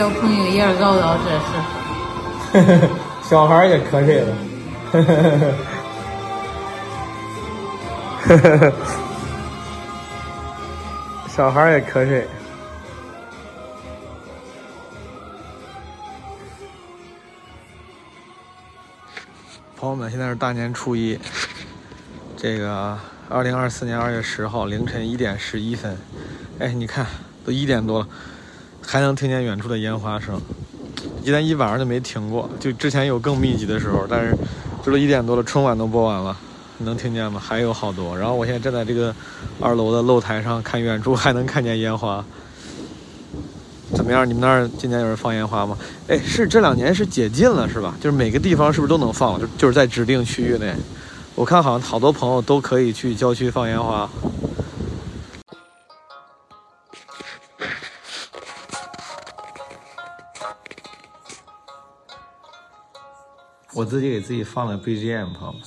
[0.00, 1.18] 小朋友也嗷嗷
[2.54, 2.88] 这是，
[3.28, 4.34] 小孩也瞌睡了，
[11.28, 12.26] 小孩也瞌睡。
[19.76, 21.18] 朋友们，现在是大年初一，
[22.38, 25.98] 这个二零二四年二月十号凌晨一点十一分。
[26.58, 27.04] 哎，你看，
[27.44, 28.08] 都一点多了，
[28.90, 30.34] 还能听见远处的烟花声。
[31.22, 34.36] 今天一晚上就没停过，就之前有更密集的时候，但是
[34.82, 36.36] 这都一点多了，春晚都播完了，
[36.78, 37.40] 能听见吗？
[37.40, 38.18] 还有好多。
[38.18, 39.14] 然后我现在站在这个
[39.60, 42.24] 二楼的露台上，看远处还能看见烟花。
[43.94, 44.28] 怎么样？
[44.28, 45.78] 你们那儿今年有人放烟花吗？
[46.08, 47.94] 哎，是这两年是解禁了是吧？
[48.00, 49.38] 就是每个地方是不是都能放？
[49.38, 50.74] 就就是在指定区域内。
[51.36, 54.10] 我看好像好多朋友都可以去郊区放烟花。
[63.80, 65.62] 我自己给自己放了 BGM，朋友们，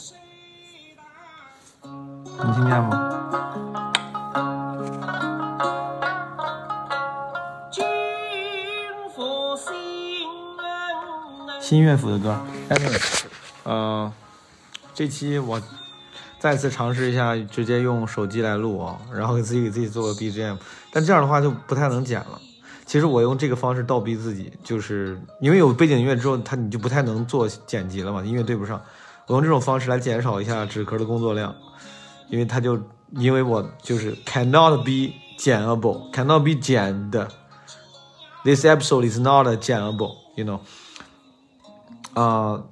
[2.37, 3.09] 能听见吗？
[11.59, 12.77] 新乐府的歌，哎，
[13.63, 14.13] 呃，
[14.93, 15.59] 这期我
[16.37, 20.59] 再次尝试一下，直接用手机来录啊，然后给自己给自己做个 BGM，
[20.91, 22.39] 但这样的话就不太能剪了。
[22.85, 28.81] 其实我用这个方式倒逼自己，就是因为有背景音乐之后，它你就不太能做剪辑了嘛，音乐对不上。
[29.27, 31.55] 我用这种方式来减少一下纸壳的工作量，
[32.29, 32.77] 因为它就
[33.11, 37.29] 因为我就是 cannot be 剪 able，cannot be 剪的
[38.43, 40.59] ，this episode is not 剪 able，you know。
[42.13, 42.63] 啊，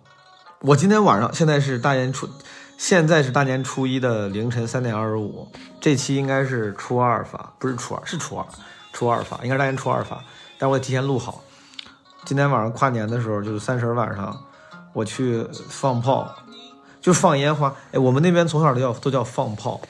[0.59, 2.29] 我今天晚上现在是大年初，
[2.77, 5.47] 现在是大年初一的凌晨三点二十五，
[5.79, 8.45] 这期应该是初二发，不是初二，是初二，
[9.01, 10.23] 初二发，应该是大年初二发，
[10.59, 11.41] 但我得提前录好。
[12.23, 14.39] 今天晚上跨年的时候，就是三十晚上，
[14.93, 16.31] 我去放炮，
[17.01, 17.73] 就放烟花。
[17.93, 19.81] 哎，我们那边从小都叫都叫放炮，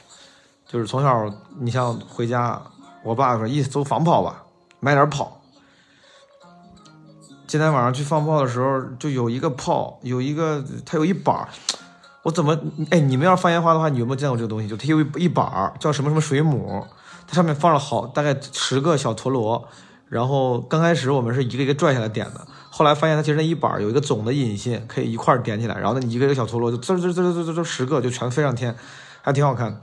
[0.66, 2.58] 就是从小你像回家，
[3.04, 4.44] 我爸说意思都放炮吧，
[4.80, 5.42] 买点炮。
[7.46, 11.48] 今天晚上去放炮的时候，就有一个炮，有一个它有一板儿，
[12.22, 12.58] 我怎么
[12.90, 12.98] 哎？
[12.98, 14.66] 你们要放烟花的话，你有没有见过这个东西？
[14.66, 16.86] 就它有一一板儿，叫什么什么水母，
[17.32, 19.66] 上面放了好大概十个小陀螺，
[20.08, 28.76] 然后刚开始我们是一个一个拽下来点的，后来发现它其实那一板有一个总的引信，可以一块点起来，然后那你一个一个小陀螺就滋滋滋滋滋滋十个就全飞上天，
[29.22, 29.80] 还挺好看。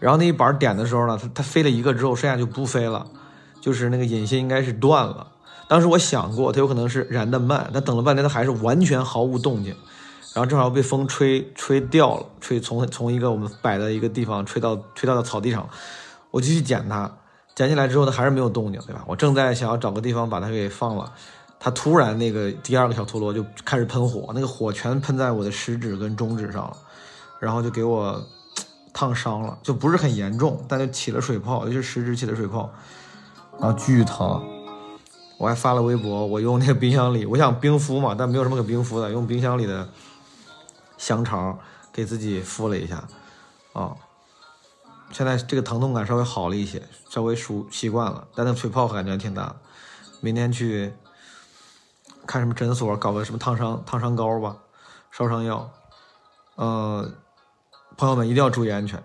[0.00, 3.06] 然后那一板点的时候呢，它它飞了一个之后，剩下就不飞了，
[3.60, 5.26] 就是那个引信应该是断了。
[5.66, 9.74] 当时我想过，它有可能是燃的慢，但等了半天，它还是完全毫无动静。
[10.34, 15.68] 然后正好被风吹吹掉了，吹从从一个我们摆的一个地方吹到吹到了草地上。
[16.30, 17.10] 我继续捡它，
[17.54, 19.04] 捡起来之后，它还是没有动静，对吧？
[19.06, 21.12] 我正在想要找个地方把它给放了，
[21.58, 26.76] 它突然那个第二个小陀螺就开始喷火，那个火全喷在我的食指跟中指上了，
[27.40, 28.22] 然后就给我
[28.92, 32.70] 烫伤了，就不是很严重，但就起了水泡，就是食指起了水泡，
[33.58, 34.42] 然后巨疼。
[35.38, 39.88] 我还发了微博，我用那个冰箱里，我想冰敷嘛，但没有什么可冰敷的，用冰箱里的
[40.96, 41.56] 香肠
[41.92, 43.04] 给自己敷了一下，
[43.72, 43.94] 啊，
[45.10, 49.56] 现在这个疼痛感稍微好了一些，稍微熟习惯了，但那水泡感觉挺大。
[50.20, 50.92] 明天去
[52.26, 54.56] 看什么诊所，搞个什么烫伤烫伤膏吧，
[55.10, 55.70] 烧伤药。
[56.56, 57.10] 呃，
[57.96, 59.02] 朋友们一定要注意安全。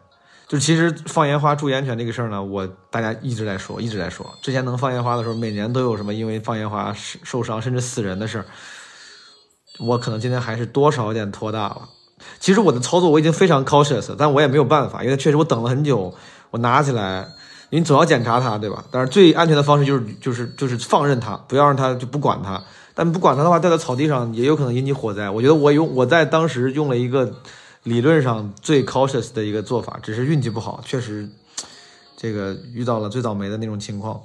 [0.47, 4.29] 就其实放烟花注意安全这个事儿呢，我大家一直在说，一直在说。
[4.41, 8.45] 之前能放烟花的时候，每年都有什么因为放烟花受伤甚至死人的事儿。
[9.79, 11.89] 我可能今天还是多少有点拖大了。
[12.39, 16.13] 其实我的操作我已经非常 cautious，但我也没有办法，因为确实我等了很久，
[16.51, 17.27] 我拿起来，
[17.69, 18.83] 你总要检查它，对吧？
[18.91, 22.61] 但是最安全的方式就是就是就是放任它，不要让它就不管它。
[22.93, 25.29] 但不管它的话，掉在草地上也有可能引起火灾。
[25.29, 27.33] 我觉得我用我在当时用了一个。
[27.83, 31.27] 理论上最 cautious 的一个做法，只是运气不好，确实，
[32.15, 34.21] 这个遇到了最倒霉的那种情况。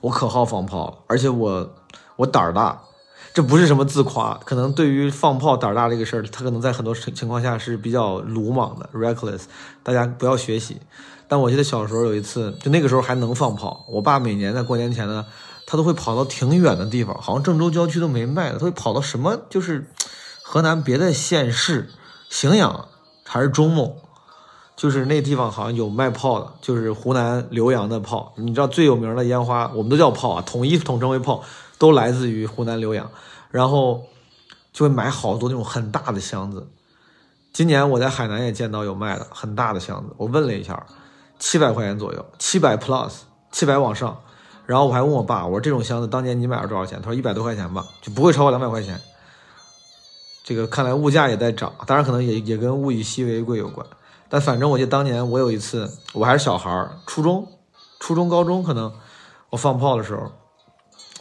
[0.00, 1.68] 我可好放炮了，而且我
[2.14, 2.80] 我胆儿大，
[3.36, 9.42] 这不是什么自夸，可能对于放炮胆儿大这个事儿，他可能在很多情情况下是比较鲁莽的 reckless，
[9.82, 10.78] 大家不要学习。
[11.28, 15.26] 但我记得小时候有一次，就那个时候还能放炮，我爸每年在过年前呢，
[15.66, 19.86] 他都会跑到挺远的地方，好像郑州郊区都没卖的，他会跑到什么就是
[20.42, 21.90] 河南别的县市。
[22.30, 22.88] 荥阳
[23.22, 23.98] 还是中牟，
[24.74, 28.32] 就是那地方好像有卖炮的，就是湖南浏阳的炮。
[28.36, 31.42] 你知道最有名的烟花，我们都叫炮啊，统一统称为炮，
[31.78, 33.10] 都来自于湖南浏阳。
[33.50, 34.04] 然后
[34.72, 36.68] 就会买好多那种很大的箱子。
[37.52, 40.86] 今年我在海南也见到有卖的很大的箱子，我问了一下，
[41.38, 43.12] 七百块钱左右，七百 plus，
[43.50, 44.20] 七百往上。
[44.66, 47.00] 然后我还问我爸，我说这种箱子当年你买了多少钱？
[47.00, 49.00] 他说一百多块钱吧，就不会超过两百块钱。
[50.44, 53.86] 这个看来物价也在涨，当然可能也也跟物以稀为贵有关。
[54.28, 57.48] 但反正我记得当年我有一次，我还是小孩儿，初中、
[58.00, 58.92] 初中、高中可能
[59.50, 60.30] 我放炮的时候，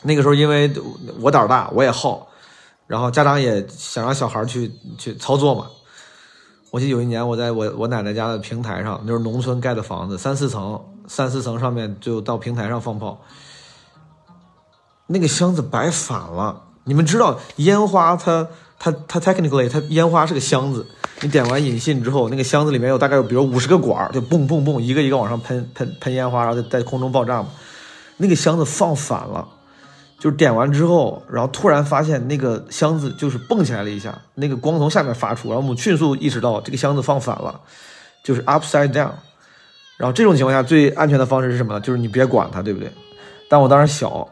[0.05, 0.71] 那个时候因为
[1.19, 2.27] 我胆儿大，我也好，
[2.85, 5.65] 然后家长也想让小孩去去操作嘛。
[6.69, 13.19] 我记得有一年我在我我奶奶家的平台上，就是农村盖的房子，三四层，三四层上面就到平台上放炮，
[15.07, 16.61] 那个箱子摆反了。
[16.83, 18.47] 你们知道烟花它
[18.77, 20.85] 它它 technically 它烟花是个箱子，
[21.21, 27.49] 你点完引信之后，那个箱子里面有大概有比如五十个管儿，就蹦蹦蹦一个一个往上喷喷喷烟花，然后在在空中爆炸嘛。
[28.17, 29.47] 那个箱子放反了。
[30.17, 37.59] 就是点完之后，然后突然发现那个箱子就是蹦起来了一下，那个光从下面发出，然后我们迅速意识到这个箱子放反了，
[38.23, 39.11] 就是 upside down。
[39.97, 41.79] 然后这种情况下最安全的方式是什么呢？
[41.81, 42.89] 就是你别管它，对不对？
[43.49, 44.27] 但我当时小，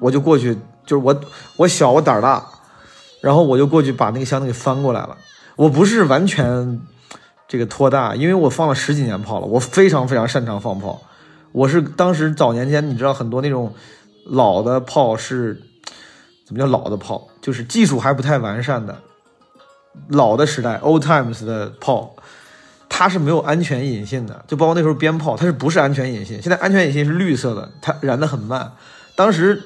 [0.00, 0.54] 我就过去，
[0.84, 1.18] 就是我
[1.56, 2.44] 我小我胆儿大，
[3.20, 5.16] 然后我就过去把那个箱子给翻过来了。
[5.56, 6.80] 我不是完全
[7.46, 11.00] 这个托大，因为我放了十几年炮了，我非常非常擅长放炮。
[11.52, 13.72] 我是当时早年间，你知道很多那种。
[14.28, 15.62] 老的炮是
[16.46, 17.28] 怎么叫老的炮？
[17.40, 19.00] 就是技术还不太完善的
[20.08, 22.14] 老的时代，old times 的炮，
[22.88, 24.44] 它是没有安全引信的。
[24.46, 26.40] 就包括那时候鞭炮，它是不是安全引信？
[26.42, 28.72] 现在安全引信是绿色的，它燃的很慢。
[29.16, 29.62] 当时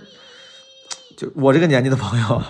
[1.16, 2.42] 就我这个年纪的朋友，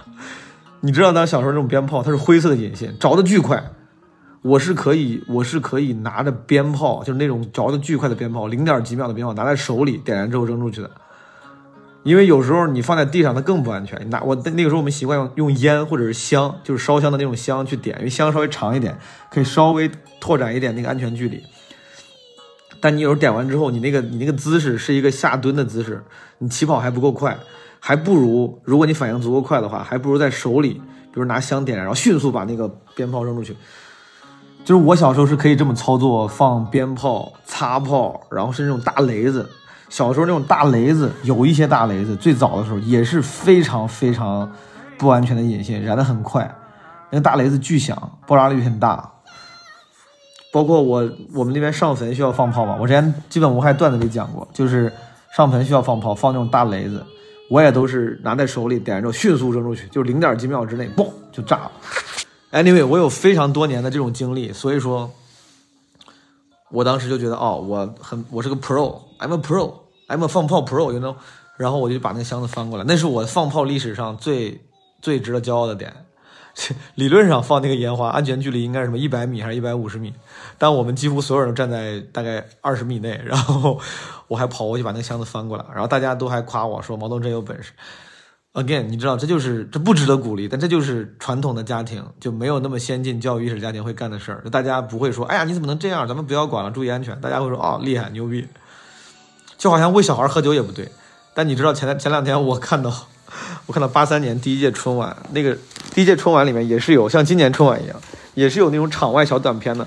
[0.80, 3.72] 你知道，当小时候这种鞭炮，它是灰色的引信，着的巨快。
[4.42, 10.90] 我是可以，我是可以拿着鞭炮，就是那种着的巨快的鞭炮，零点几秒的鞭炮，拿在手里点燃之后扔出去的。
[12.04, 14.10] 因为有时候你放在地上，它更不安全。
[14.10, 18.98] 拿我那个时候我们习惯用用烟或者是香，就是烧香的那种香去点，因为香稍微长一点，
[19.30, 19.90] 可以稍微
[20.20, 21.42] 拓展一点那个安全距离。
[22.80, 26.02] 但你有时候点完之后，你那个你那个姿势是一个下蹲的姿势，
[26.38, 27.38] 你起跑还不够快，
[27.78, 30.70] 还不如如果你反应足够快的话，还不如在手里，
[31.12, 33.56] 比如拿香点燃，然后迅速把那个鞭炮扔出去。
[34.64, 39.48] 就是我小时候是可以这么操作，放鞭炮、擦炮，然后是那种大雷子。
[39.92, 44.50] 小时候那种大雷子，有一些大雷子，最早的时候也是非常非常
[44.96, 46.50] 不安全的引线，燃得很快。
[47.10, 49.12] 那个大雷子巨响，爆炸率很大。
[50.50, 54.90] 包括我我们那边上坟需要放炮嘛，我之前基本无害段子里讲过，就是
[55.36, 57.04] 上坟需要放炮，放那种大雷子，
[57.50, 61.72] 我也都是拿在手里点燃之后迅速扔出去，就零点几秒之内，嘣就炸了。
[62.52, 65.10] Anyway，我有非常多年的这种经历，所以说，
[66.70, 69.81] 我当时就觉得哦，我很我是个 pro，I'm a pro。
[70.16, 71.16] M 放炮 Pro，you know，
[71.56, 74.60] 然后我就把那个箱子翻过来，那是我放炮历史上最
[75.00, 75.92] 最值得骄傲的点。
[76.96, 80.12] 理论上放那个烟花，安全距离应该是什么一百米还是一百五十米？
[80.58, 83.80] 但我们几乎所有人都站在大概二十米内，然后
[84.28, 87.72] 我还跑过去把那箱子翻过来，然后大家都还夸我说毛东真有本事。
[88.52, 96.06] Again，你知道这就是这不值得鼓励，但这就是传统的家庭就没有那么先进教育意识家庭会干的事儿，大家不会说哎呀你怎么能这样？
[96.06, 97.18] 咱们不要管了，注意安全。
[97.22, 98.46] 大家会说哦厉害牛逼。
[99.62, 100.90] 就好像喂小孩喝酒也不对，
[101.34, 102.92] 但你知道前前两天我看到，
[103.66, 105.56] 我看到八三年第一届春晚那个
[105.94, 107.96] 第一届春晚里面也是有像今年春晚一样，
[108.34, 109.86] 也是有那种场外小短片的，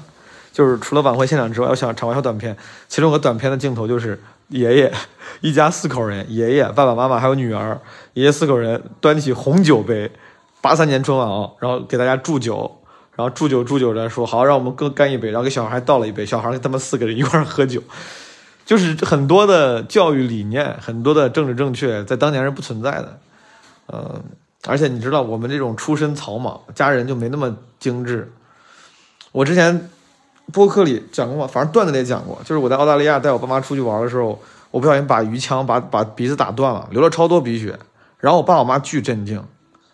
[0.54, 2.56] 就是除了晚会现场之外，有想场外小短片，
[2.88, 4.18] 其中有个短片的镜头就是
[4.48, 4.94] 爷爷
[5.42, 7.78] 一家四口人，爷爷爸爸妈妈还有女儿，
[8.14, 10.10] 爷爷四口人端起红酒杯，
[10.62, 12.80] 八三年春晚啊，然后给大家祝酒，
[13.18, 17.84] 然后祝酒祝酒着说好，让我们各干一杯，然后给小孩倒了一杯，小孩他们四个人一块喝酒。
[18.66, 23.20] 就是很多的教育理念，很多的政治正确，在当年是不存在的，
[23.86, 24.20] 呃，
[24.66, 28.34] 而且你知道，我们这种出身草莽，家人就没那么精致。
[29.32, 29.90] 我之前
[30.52, 34.42] 播客里讲过，反正段子里也讲过，就是我在澳大利亚带我爸妈出去玩的时候，
[34.72, 37.78] 我不小心把鱼枪把把鼻子打断了，流了超多鼻血，
[38.18, 39.44] 然后我爸我妈巨震惊，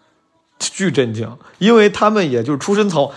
[0.58, 3.12] 巨震惊，因为他们也就是出身草。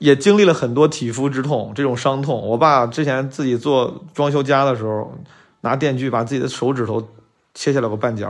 [0.00, 2.40] 也经历了很多体肤之痛，这种伤痛。
[2.48, 5.14] 我爸之前自己做装修家的时候，
[5.60, 7.06] 拿电锯把自己的手指头
[7.54, 8.26] 切下来个半截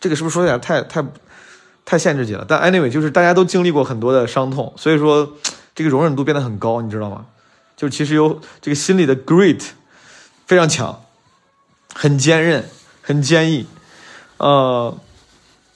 [0.00, 1.04] 这个是不是说有点太太
[1.84, 2.44] 太限制级了？
[2.46, 5.36] 但 anyway，就是大家都经历过很多的伤痛，所以说
[5.74, 7.26] 这个容忍度变得很高，你知道吗？
[7.76, 9.60] 就其实有这个心里的 grit
[10.46, 11.02] 非常强，
[11.92, 12.64] 很坚韧，
[13.02, 13.66] 很坚毅。
[14.36, 14.96] 呃，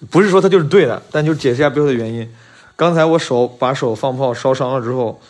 [0.09, 2.33] 不是说他就是对的，但就解释一下背后的原因。
[2.76, 5.21] 刚才我手把手放炮烧伤了之后，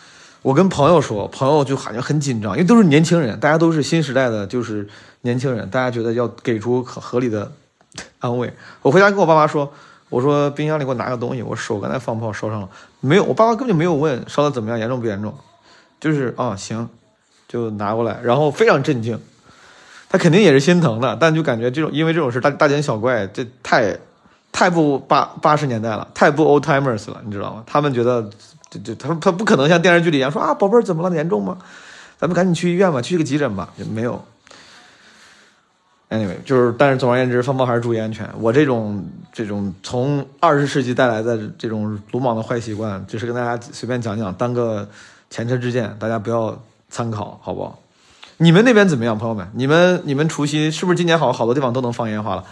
[0.42, 4.88] 我跟朋友说，朋友就感觉很紧张，因为都是年轻人，大家都是新时代的，就是
[5.22, 7.52] 年轻人，大家觉得要给出合合理的
[8.18, 8.52] 安慰。
[8.82, 9.72] 我回家跟我爸妈说，
[10.08, 12.68] 我说冰箱里给我拿个东西，我手刚才放炮烧伤了，
[13.00, 15.34] 没有，我爸妈根本就没有问烧的怎么样，严重不严重，
[16.00, 16.88] 就是啊行，
[17.48, 19.20] 就拿过来，然后非常震惊。
[20.08, 23.98] 他肯定也是心疼的，但就感觉这种因为这种事大大惊小怪，这太
[24.54, 27.64] 太不八八十年代了，太不 old timers 了，你知道吗？
[27.66, 28.30] 他们觉得
[28.70, 31.58] 这这他他不可能像电视剧里一样说啊，宝贝儿怎么了，严重吗？
[32.20, 34.24] 咱们赶紧去医院吧，去个急诊吧，也没有。
[36.08, 38.30] Anyway，就是，但是总而言之，放炮还是注意安全。
[38.38, 44.88] 我这种这种从二十世纪带来的这种鲁莽的坏习惯，只是跟大家随便讲讲，当个
[45.30, 46.56] 前车之鉴，大家不要
[46.88, 47.80] 参考，好不好？
[48.36, 49.48] 你们那边怎么样，朋友们？
[49.54, 52.44] 你们你们除夕是不是今年好好多地方都能放烟花了？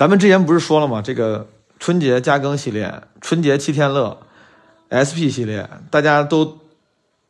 [0.00, 1.02] 咱们之前不是说了吗？
[1.02, 1.46] 这个
[1.78, 4.16] 春节加更系列、春节七天乐、
[4.88, 6.56] SP 系列，大家都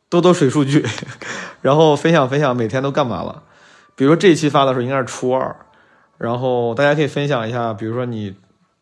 [0.07, 0.87] 都都水数据，
[1.59, 3.43] 然后分享分享每天都干嘛了。
[3.93, 5.53] 比如说这一期发的时候应该是初二，
[6.17, 8.33] 然后大家可以分享一下，比如说你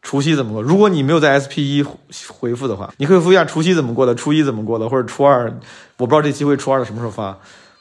[0.03, 0.61] 除夕怎么过。
[0.61, 1.83] 如果你没有在 SP 一
[2.27, 5.51] 回复的话，你回复一下除夕怎么过的，初一怎么过的，或者初二，
[5.97, 7.35] 我不知道这期会初二的什么时候发。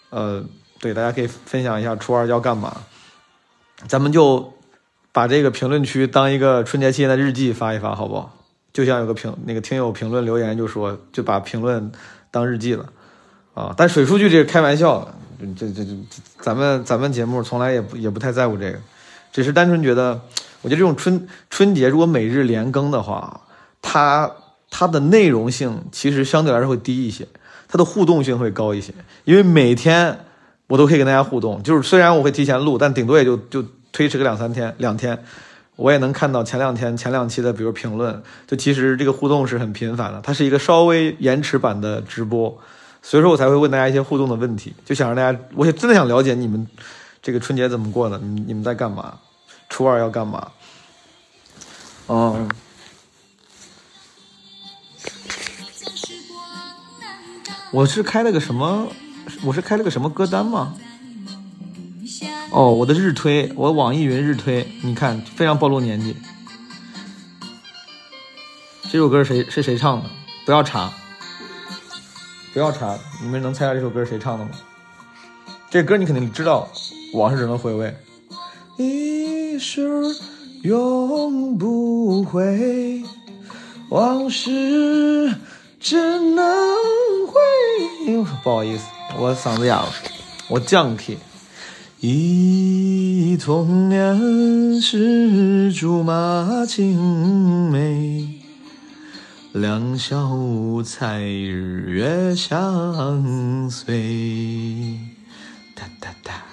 [0.08, 0.42] 呃，
[0.80, 2.74] 对，大家可以分享一下初二要干嘛。
[3.86, 4.54] 咱们就
[5.18, 8.32] 把这个评论区当一个春节期间的日记发一发，好不好？
[8.72, 11.90] 就像有个评那个听友评论留言就说，就把评论
[12.30, 12.86] 当日记了
[13.52, 13.74] 啊。
[13.76, 15.12] 但水数据这是开玩笑的。
[15.56, 15.90] 这这这，
[16.38, 18.78] 咱们咱们节目从来也不也不太在乎这个，
[19.32, 20.20] 只是单纯觉得，
[20.62, 23.40] 我觉得这种春春节如果每日连更的话，
[23.82, 24.30] 它
[24.70, 27.26] 它的内容性其实相对来说会低一些，
[27.66, 28.94] 它的互动性会高一些，
[29.24, 30.16] 因为每天
[30.68, 33.64] 我都可以跟大家互动，就是虽然我会提前录，但顶多也就就
[33.98, 35.24] 推迟个两三天两天，
[35.74, 42.56] 我也能看到前两天前两期的比如评论，就其实这个互动是很频繁的，它是一个稍微延迟版的直播。
[43.02, 46.64] 所以说我才会问大家一些互动的问题，就想让大家，我也真的想了解你们
[47.20, 49.18] 这个春节怎么过的，你你们在干嘛？
[49.68, 50.52] 初二要干嘛？
[52.06, 52.48] 嗯，
[57.72, 58.86] 我是开了个什么？
[59.42, 60.76] 我是开了个什么歌单吗？
[62.50, 66.16] 哦，我的日推，我网易云日推，你看非常暴露年纪。
[68.90, 70.08] 这首歌是谁是谁唱的？
[70.46, 70.90] 不要查。
[72.54, 74.50] 不要查，你们能猜下这首歌是谁唱的吗？
[75.70, 76.66] 这歌你肯定知道，
[77.12, 77.94] 往事只能回味，
[78.78, 79.86] 一世
[80.62, 83.02] 永不回，
[83.90, 85.34] 往事
[85.78, 86.46] 只能
[87.26, 88.24] 回。
[88.42, 88.86] 不好意思，
[89.18, 89.92] 我嗓子哑了，
[90.48, 91.18] 我降 key。
[92.00, 98.40] 忆童年时竹马青梅。
[99.52, 104.96] 两小无猜，日月相随。
[105.74, 106.44] 哒哒哒，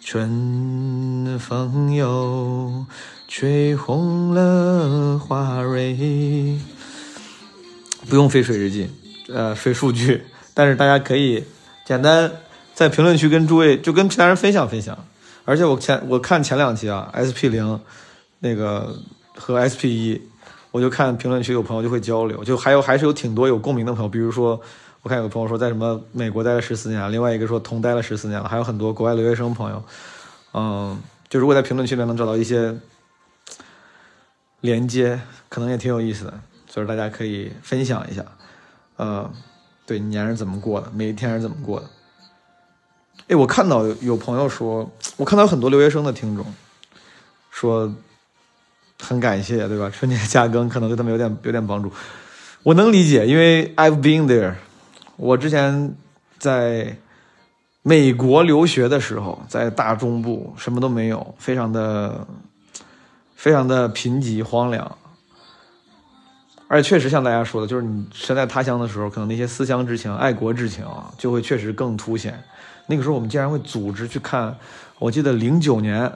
[0.00, 2.86] 春风又
[3.26, 6.60] 吹红了花蕊。
[8.08, 8.88] 不用飞水日记，
[9.34, 10.22] 呃，水数据，
[10.54, 11.42] 但是大家可以
[11.84, 12.30] 简单
[12.76, 14.96] 在评论区跟诸位，就跟其他人分享分享。
[15.44, 17.80] 而且我前我看前两期啊，SP 零
[18.38, 18.94] 那个
[19.34, 20.22] 和 SP 一。
[20.72, 24.60] 我就看评论区有朋友就会交流，就还有还是有挺多有共鸣的朋友，比如说
[25.00, 29.82] 我看有个朋友说在什么美国待了十四年，另外一个说同待了十四年了，还有很多国外留学生朋友，
[30.52, 32.76] 嗯，就如果在评论区里面能找到一些
[34.60, 35.18] 连接，
[35.48, 38.22] 可能也挺有意思的，所以大家可以分享一下，
[38.96, 39.30] 呃，
[39.86, 41.86] 对年是怎么过的，每一天是怎么过的。
[43.28, 46.44] 哎，我看到有朋友说，我看到很多留学生的听众
[47.50, 47.92] 说。
[48.98, 49.90] 很感谢，对吧？
[49.90, 51.92] 春节加更可能对他们有点有点帮助，
[52.62, 54.54] 我能理解，因为 I've been there。
[55.18, 55.94] 我之前
[56.38, 56.96] 在
[57.82, 62.26] 美国留学的时候，在大中部什么都没有，非常的
[63.34, 64.96] 非常的贫瘠荒凉，
[66.66, 72.42] 而且确实像大家说的，就是你身在他乡的时候，可能那些思乡之情、爱国之情啊，就会确实更凸显。
[72.86, 74.56] 那个时候我们竟然会组织去看，
[74.98, 76.12] 我记得零九年。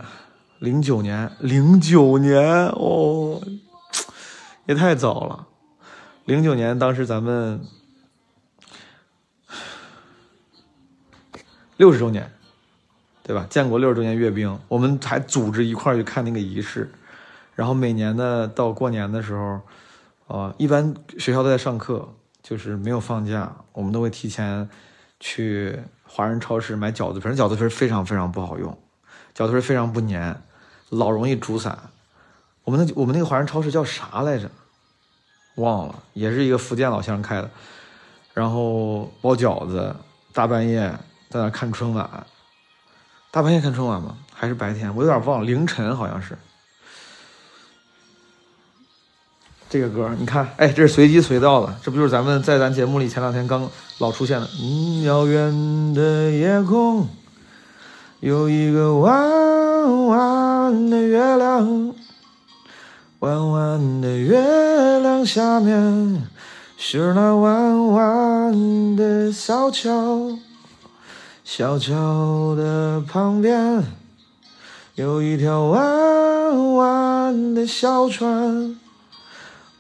[0.60, 3.40] 零九年，零九年哦，
[4.66, 5.46] 也太早了。
[6.26, 7.58] 零九年，当时咱们
[11.78, 12.30] 六十周年，
[13.22, 13.46] 对吧？
[13.48, 16.92] 建国六十周年阅兵，我们还组织一块儿去看那个仪式。
[17.54, 19.58] 然后每年的到过年的时候，
[20.26, 22.06] 呃，一般学校都在上课，
[22.42, 24.68] 就是没有放假，我们都会提前
[25.18, 25.80] 去
[26.12, 27.28] 华人超市买饺子皮。
[27.28, 28.76] 饺子皮非常非常不好用，
[29.32, 30.42] 饺子皮非常不粘。
[30.88, 31.78] 老容易煮散，
[32.64, 34.50] 我们那我们那个华人超市叫啥来着？
[35.54, 37.48] 忘了，也是一个福建老乡开的。
[38.34, 39.94] 然后包饺子，
[40.32, 40.90] 大半夜
[41.28, 42.26] 在那看春晚。
[43.30, 44.16] 大半夜看春晚吗？
[44.34, 44.92] 还是白天？
[44.96, 46.36] 我有点忘了，凌晨好像是。
[49.70, 53.66] 这个歌，你看，哎，这是随机随到的，这不就是咱们在咱节目里前两天刚
[53.98, 54.46] 老出现的？
[54.60, 57.08] 嗯，遥远的夜空
[58.18, 59.48] 有一个弯。
[59.80, 61.94] 弯的月亮，
[63.20, 64.38] 弯弯的月
[65.00, 66.22] 亮下面
[66.76, 70.36] 是那弯弯的小桥，
[71.42, 73.82] 小桥的旁边
[74.96, 78.76] 有一条弯弯的小船，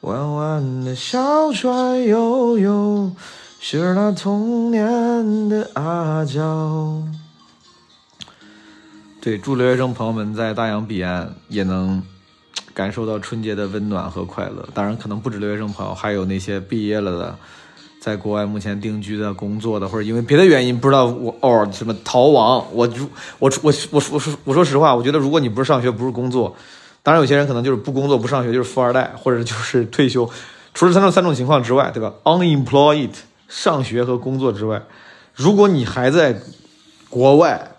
[0.02, 3.12] 弯弯的小船悠悠。
[3.62, 7.02] 是那童年的阿娇。
[9.20, 12.02] 对，祝留学生朋友们在大洋彼岸也能
[12.72, 14.66] 感受到春节的温暖和快乐。
[14.72, 17.36] 当然，可能不止留学生朋友，还有那些毕业了的，
[18.00, 22.66] 在国外目前定居的、工作的，或者因为别的原因不知道我哦什么逃亡。
[22.72, 22.88] 我
[23.40, 26.56] 我我我我说我说实话，我觉得如果你不是上学，不是工作，
[27.10, 30.30] 当然有些人可能就是不工作不上学，就是富二代，或者就是退休。
[30.72, 33.10] 除了三种三种情况之外，对吧？Unemployed。
[33.48, 34.80] 上学和工作之外，
[35.34, 36.40] 如果你还在
[37.08, 37.72] 国外，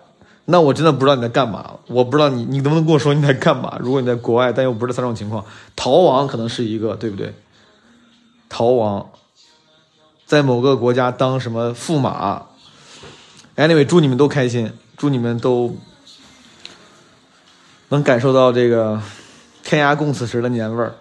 [0.43, 1.75] 那我真的不知道你在干嘛。
[1.87, 3.77] 我不知道你，你能不能跟我说你在干嘛？
[3.79, 5.45] 如果你在国外，但又不是三种情况，
[5.77, 7.33] 逃亡可能是一个，对不对？
[8.49, 9.11] 逃亡，
[10.25, 12.47] 在某个国家当什么驸马。
[13.55, 15.77] Anyway，祝你们都开心，祝你们都
[17.87, 19.01] 能感受到这个
[19.71, 20.93] 天涯共此时的年味儿。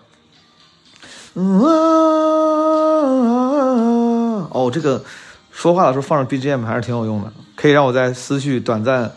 [4.52, 5.04] 哦，这个
[5.50, 9.10] 说话的时候放上 BGM 还是挺有用的，可以让我在思绪短暂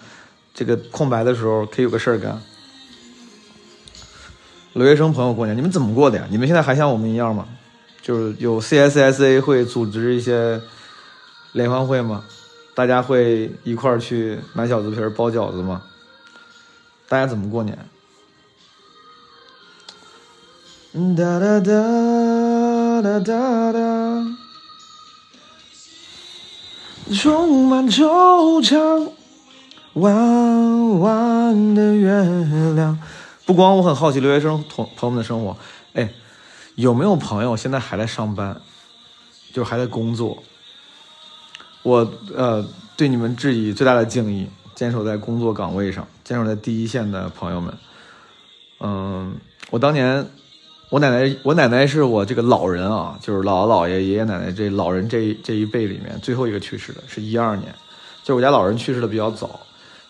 [0.55, 2.41] 这个空白的时候可以有个事儿干。
[4.73, 6.25] 留学生朋友过年，你们怎么过的呀？
[6.31, 7.45] 你们现在还像我们一样吗？
[8.01, 10.59] 就是有 CSSA 会组织一些
[11.51, 12.23] 联欢会吗？
[12.73, 15.83] 大家会一块儿去买饺子皮儿包饺子吗？
[17.07, 17.77] 大家怎么过年？
[20.93, 24.37] 哒哒哒哒哒哒。
[27.15, 29.09] 充满惆怅，
[29.93, 32.11] 弯弯的月
[32.75, 32.99] 亮。
[33.43, 35.57] 不光我很好奇留学生同朋友们的生活，
[35.93, 36.11] 哎，
[36.75, 38.61] 有没有朋友现在还在上班，
[39.51, 40.43] 就还在工作？
[41.81, 42.63] 我呃
[42.95, 47.75] 对你们致以最大的敬意，坚守在工作岗位上，坚守在第一线的朋友们。
[48.79, 49.35] 嗯，
[49.71, 50.29] 我当年。
[50.93, 57.73] 我奶奶，我奶奶是我这个老人啊，就是姥姥姥爷、爷爷奶奶这老人这这一辈里面最后一个去世的，是一二年，
[58.23, 59.59] 就我家老人去世的比较早。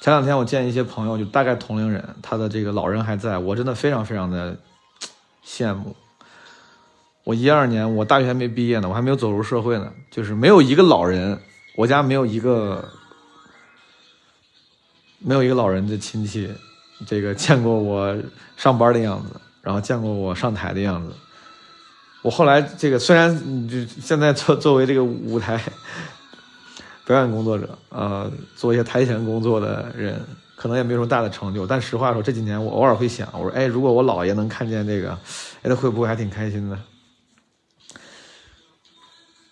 [0.01, 4.57] 前两天我见一些朋友，就大概同龄人，他的这个老人还在，我真的非常非常的
[5.47, 5.95] 羡慕。
[7.23, 11.39] 我一二年，我大学还没毕业呢，我还没有走入社会呢，就是没有一个老人，
[11.77, 12.83] 我家没有一个
[15.19, 16.51] 没有一个老人的亲戚，
[17.07, 18.13] 这个见过我
[18.57, 19.39] 上班的样子。
[19.63, 21.13] 然后见过我上台的样子，
[22.21, 23.33] 我后来这个虽然
[23.69, 25.57] 就现在作作为这个舞台
[27.07, 30.21] 表演工作者，呃，做一些台前工作的人，
[30.57, 31.65] 可能也没有什么大的成就。
[31.65, 35.17] 但实话说，这几年我偶尔会想，我说，哎，如果我姥爷能看见这个，
[35.61, 36.77] 哎，他会不会还挺开心的？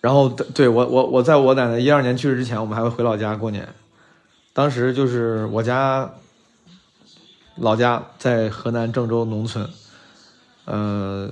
[0.02, 3.66] 然后，对我我我在我奶奶一二年去世之前，我们还会回老家过年。
[4.52, 6.10] 当时就是我家
[7.56, 9.66] 老家在河南郑州农村。
[10.64, 11.28] 呃，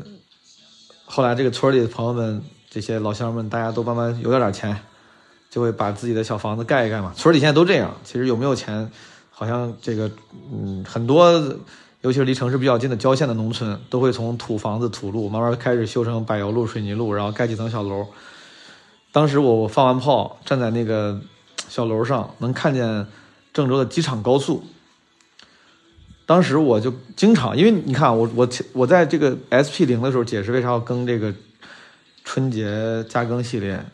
[1.04, 4.76] 后来这个村里的朋友们，这些老乡们，大家都慢慢有点点钱，
[5.48, 7.12] 就会把自己的小房子盖一盖嘛。
[7.16, 7.94] 村里现在都这样。
[8.02, 8.90] 其实有没有钱，
[9.30, 10.10] 好像这个，
[10.52, 11.32] 嗯，很多，
[12.00, 18.06] 尤其是离城市比较近的郊县的农村，都会从土房子、土路慢慢开始修成柏油路、水泥路，然后盖几层小楼。
[19.12, 21.20] 当时我放完炮，站在那个
[21.68, 23.06] 小楼上，能看见
[23.52, 24.64] 郑州的机场高速。
[26.30, 31.34] 当时我就经常，因为你看我我我在这个 SP 零的时候解释为啥要更这个
[32.22, 33.84] 春节加更系列，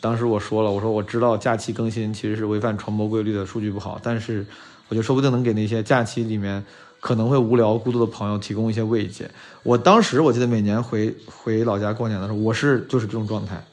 [0.00, 4.44] 当时我说了，我说我知道假期更新其实是违反传播规律的，数据不好，但是
[4.88, 6.64] 我就说不定能给那些假期里面
[6.98, 9.30] 可能会无聊孤独的朋友提供一些慰藉。
[9.62, 13.64] 我当时我记得每年回回老家过年的时候，我是就是这种状态，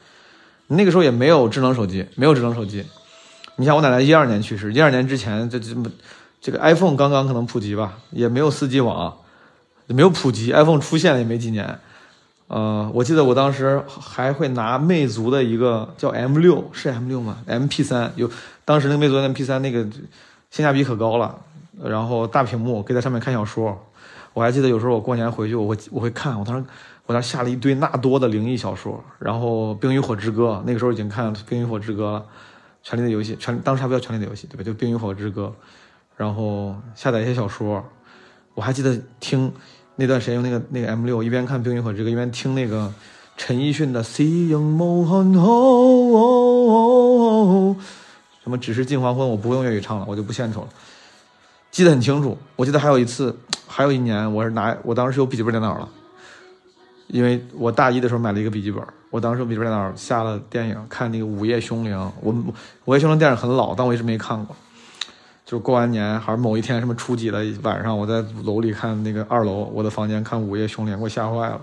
[0.67, 2.85] 那个时候也没有智能手机，没有智能手机。
[3.55, 5.89] 你像我奶奶一二年去世，一二年之前这这么。
[6.41, 9.15] 这个 iPhone 刚刚可能普及吧，也没有 4G 网，
[9.85, 10.51] 也没有普及。
[10.51, 11.79] iPhone 出现了也没几年，
[12.47, 18.27] 呃，我记得我当时还会拿魅族的一个叫 M6，是 M6 吗？MP3 有，
[18.65, 19.83] 当时那个魅族的 MP3 那个
[20.49, 21.39] 性价比可高了，
[21.83, 23.79] 然后大屏幕可以在上面看小说。
[24.33, 26.65] 我还记得有时候我过年回去，我会我会看，我当时
[27.05, 32.19] 我当时下了一堆纳多的灵异小说，然后《冰与火之歌》，那个时候已经看《冰与火之歌》了，
[32.81, 34.63] 《权力的游戏》全当时还不叫《权力的游戏》，对吧？
[34.63, 35.53] 就《冰与火之歌》。
[36.17, 37.83] 然后下载一些小说，
[38.53, 39.51] 我还记得听
[39.95, 42.93] 那段时间用那个那个 M 六，一边看《冰与火之歌》，一边听那个
[43.37, 45.47] 陈奕迅的《夕阳无限好》，
[48.43, 50.67] 什么只是近黄昏，我不会用粤语唱了，我就不献丑了。
[51.71, 52.37] 记得很清楚。
[52.55, 53.35] 我记得还有一次，
[53.67, 55.87] 还有一年，我是拿我当时有笔记本电脑了，
[57.07, 61.97] 因为我大一的时候买了一个笔记本，我当时用笔记本电脑下了电影，看那个《午夜凶铃》。
[62.21, 62.33] 我
[62.85, 64.55] 《午夜凶铃》电影很老，但我一直没看过。
[65.51, 71.59] 就过完年还是某一天什么初几的晚上，我在楼里看那个二楼我的房间看《午夜凶铃》，给我吓坏了。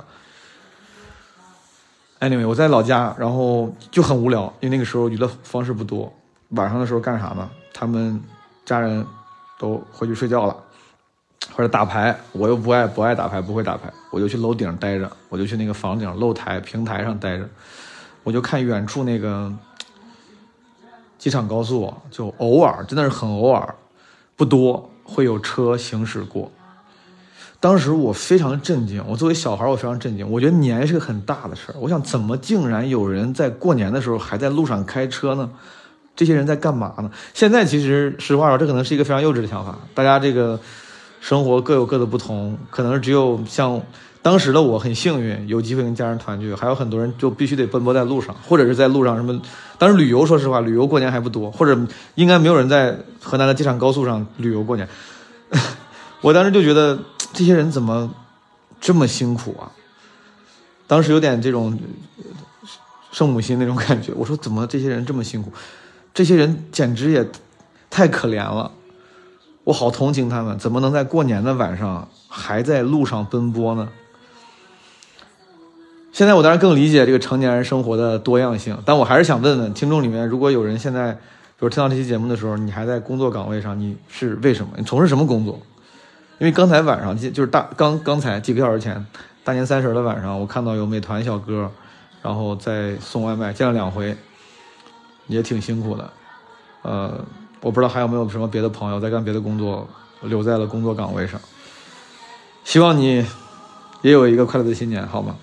[2.21, 6.13] Anyway，我在老家，然后就很无聊，因为那个时候娱乐方式不多。
[6.51, 7.49] 晚上的时候干啥呢？
[7.73, 8.23] 他们
[8.67, 9.07] 家人
[9.59, 10.55] 都回去睡觉了，
[11.55, 12.15] 或者打牌。
[12.33, 17.49] 我又不爱不爱打牌，不会打牌，我就去楼顶待着，我就去那个房顶露台平台上待着，
[18.23, 19.51] 我就看远处那个
[21.19, 23.75] 机场高速，就偶尔真的是很偶尔，
[24.37, 26.51] 不多会有车行驶过。
[27.61, 30.31] 当时我非常震惊，我作为小孩，我非常震惊。
[30.31, 31.75] 我觉得年是个很大的事儿。
[31.81, 35.51] 我想，怎么竟然有人在过年的时候还在路上开车呢？
[36.15, 37.11] 这些人在干嘛呢？
[37.35, 39.77] 现在其实实话说，这可能是一个非常幼稚的想法。
[39.93, 40.61] 大家这个
[41.21, 43.81] 生活各有各的不同，可能只有像
[44.29, 49.41] 当时的我很幸运，有机会跟家人团聚，还有很多人就必须得奔波在路上，或者是在路上什么。
[49.79, 51.75] 当时旅游，说实话，旅游过年还不多，或者
[52.15, 54.87] 应该没有人在河南的机场高速上旅游过年。
[56.21, 56.99] 我当时就觉得。
[57.31, 58.11] 这些人怎么
[58.81, 59.71] 这么辛苦啊？
[60.87, 61.79] 当时有点这种
[63.13, 64.13] 圣母心那种感觉。
[64.17, 65.53] 我说怎么这些人这么辛苦？
[66.15, 67.25] 这些人简直也
[67.91, 68.73] 太可怜了，
[69.63, 70.59] 我好同情他们。
[70.59, 73.87] 怎么能在过年的晚上还在路上奔波呢？
[76.19, 81.19] 现在我当然更理解这个成年人生活的多样性，但我还是想问问听众里面，如果有人现在比
[81.61, 84.73] 如听到这期节目的时候，你还在工作岗位上，你是为什么？
[84.77, 85.61] 你从事什么工作？
[86.41, 89.07] 因为刚才晚上就是大刚刚才几个小时前，
[89.45, 91.71] 大年三十的晚上，我看到有美团小哥，
[92.21, 94.17] 然后在送外卖，见了两回，
[95.29, 96.11] 也挺辛苦的。
[96.83, 97.25] 呃，
[97.61, 99.89] 我不知道还有没有什么别的朋友在干别的工作，
[100.23, 101.41] 留在了工作岗位上。
[102.65, 103.25] 希望你
[104.03, 105.37] 也有一个快乐的新年，好吗？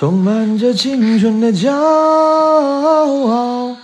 [0.00, 3.76] 充满着青春的骄傲。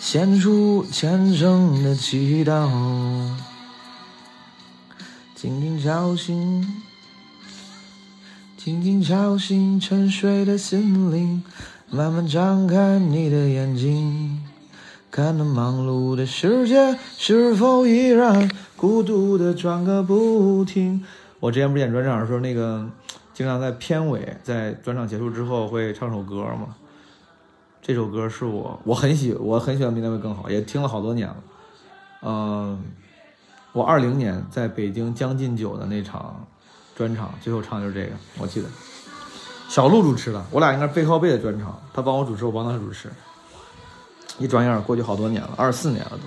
[0.00, 2.68] 献出虔诚的祈祷，
[5.36, 6.82] 静静敲醒，
[8.56, 11.44] 静静敲醒沉睡的心灵，
[11.88, 14.42] 慢慢张开你的眼睛，
[15.12, 21.04] 看那忙碌的世界是否依然孤独的转个不停。
[21.38, 22.90] 我之前不是演专场的时候，那个
[23.32, 26.74] 经常在片尾，在专场结束之后会唱首歌嘛。
[27.82, 31.36] 这首歌是我我很喜我很喜欢《明天会更好》，也听了好多年了。
[32.22, 32.82] 嗯，
[33.72, 36.46] 我二零年在北京将进酒的那场
[36.94, 38.68] 专场，最后唱就是这个，我记得。
[39.68, 43.08] 小鹿主持的，我俩应该是背靠背的专场，他帮我主持，我帮他主持。
[44.38, 46.18] 一转眼过去好多年了，二十四年了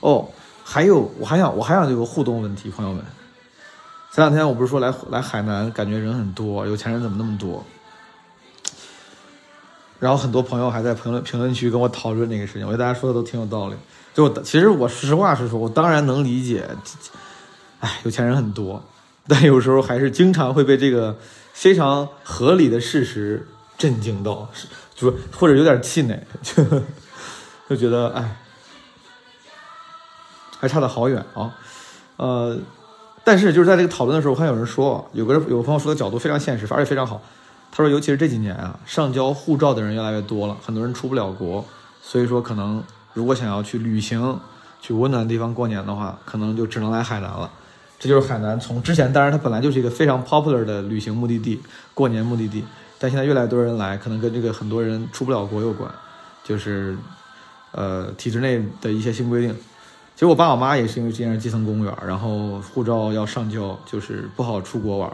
[0.00, 0.08] 都。
[0.08, 0.28] 哦，
[0.64, 3.04] 还有我还想我还想有个互动问题，朋友们。
[4.12, 7.64] 前两天我不是说来来海南，感觉人很多，有钱人怎么那么多？
[10.00, 13.76] 然后很多朋友还在评论评论区跟我讨论这个事情，我觉得大家说的都挺有道理。
[14.12, 16.68] 就其实我实话实说，我当然能理解，
[17.78, 18.82] 哎，有钱人很多，
[19.28, 21.16] 但有时候还是经常会被这个
[21.52, 23.46] 非常合理的事实
[23.78, 24.48] 震惊到，
[24.94, 26.64] 就是或者有点气馁， 就
[27.68, 28.36] 就觉得哎，
[30.58, 31.54] 还差得好远啊。
[32.16, 32.58] 呃，
[33.22, 37.20] 但是就是在这个讨论的时候，我看有人说，有个有个朋友说的角度非常现实，而且非常好。
[37.72, 41.64] 他说：“尤其是这几年啊，上交护照的人越来越多了，很多人出不了国，
[42.02, 42.82] 所以说可能
[43.14, 44.40] 如果想要去旅行，
[44.80, 47.48] 去温暖的地方过年的话，可能就只能来海南了。
[47.98, 51.60] 这就是海南从之前，当然它本来就是一个非常 popular 的旅行目的地，
[51.94, 52.64] 过年目的地，
[52.98, 55.88] 但现在越来越多人来，可能跟这个很多人出不了国有关，
[56.42, 56.96] 就是
[57.70, 59.54] 呃体制内的一些新规定。
[60.20, 65.10] 其实我爸我妈也是因为之前是基层公务员，然后护照要上交，就是不好出国玩。”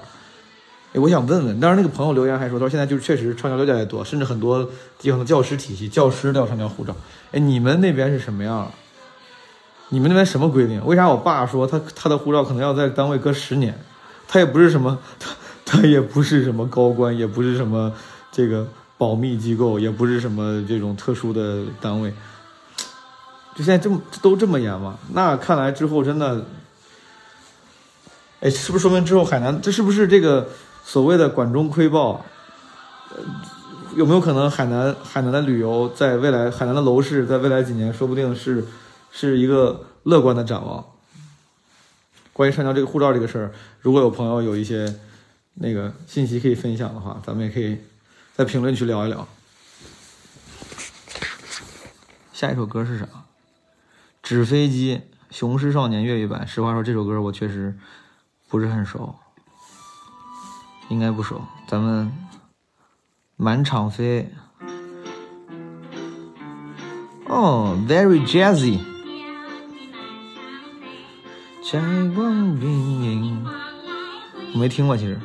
[0.95, 6.93] 我想问问，当时那个朋友留言还说，他说现在就是确实上交流越来越多，甚至很多地方的教师体系，教师都要上交护照。
[7.31, 8.69] 哎，你们那边是什么样？
[9.91, 10.85] 你们那边什么规定？
[10.85, 13.79] 为啥我爸说他他的护照可能要在单位搁十年？
[14.27, 15.31] 他也不是什么，他
[15.65, 17.93] 他也不是什么高官，也不是什么
[18.33, 18.67] 这个
[18.99, 22.13] 保密机构，也不是什么这种特殊的单位。
[23.57, 24.99] 就现在这么都这么严吗？
[25.13, 26.45] 那看来之后真的，
[28.41, 30.49] 哎，是不是说明之后海南这是不是这个？
[30.89, 32.25] 所谓的管中窥豹，
[33.11, 33.17] 呃，
[33.97, 38.65] 有没有可能海南海南的旅游在未来，海南的楼市在未来几年说不定是
[39.11, 40.85] 是一个乐观的展望。
[42.33, 44.95] 关于上交这个护照这个事儿，如果有朋友有一些
[45.55, 47.77] 那个信息可以分享的话，咱们也可以
[48.37, 49.27] 在评论区聊一聊。
[52.33, 53.09] 下一首歌是啥？
[54.27, 56.49] 纸飞机，雄狮少年粤语版。
[56.49, 57.73] 实话说，这首歌我确实
[58.49, 59.15] 不是很熟，
[60.89, 61.41] 应该不熟。
[61.69, 62.13] 咱们
[63.37, 64.29] 满场飞。
[67.27, 68.81] 哦，very jazzy。
[74.53, 75.21] 我没听过，其实。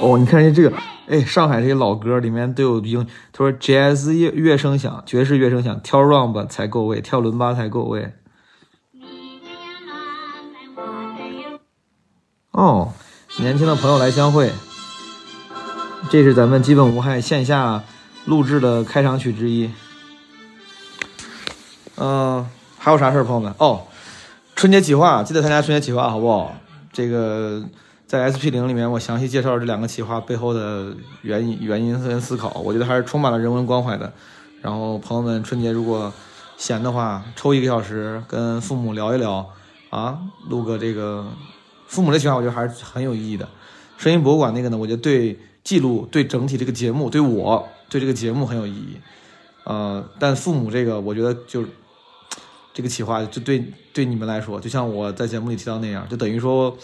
[0.00, 0.74] 哦，你看人家这个，
[1.08, 3.06] 哎，上海这些老歌里面都有英。
[3.32, 8.12] 他说：“jazz 乐乐声响，爵士乐声响，跳 rumba 才够味，跳伦巴才够味。”
[12.52, 12.92] 哦，
[13.38, 14.52] 年轻的朋友来相会，
[16.10, 17.82] 这是咱们基本无害线下
[18.26, 19.70] 录制的开场曲之一。
[21.96, 22.46] 嗯，
[22.78, 23.54] 还有啥事儿，朋友们？
[23.56, 23.86] 哦，
[24.54, 26.54] 春节企划，记得参加春节企划，好不好？
[26.92, 27.64] 这个。
[28.08, 34.10] 在 SP 零里面，我详细介绍这两个企划背后的原因、原因跟思考，我觉得还是充满了人文关怀的。
[34.62, 36.10] 然后朋友们春节如果
[36.56, 39.46] 闲的话，抽一个小时跟父母聊一聊
[39.90, 40.18] 啊，
[40.48, 41.26] 录个这个
[41.86, 43.46] 父母的企划，我觉得还是很有意义的。
[43.98, 48.96] 声音博物馆那个呢，我觉得对记录、对整体这个节目、对我对这个节目很有意义。
[49.64, 51.62] 呃，但父母这个，我觉得就
[52.72, 56.74] 这个企划就对对你们来说，就像我在节目里提到那样，就等于说。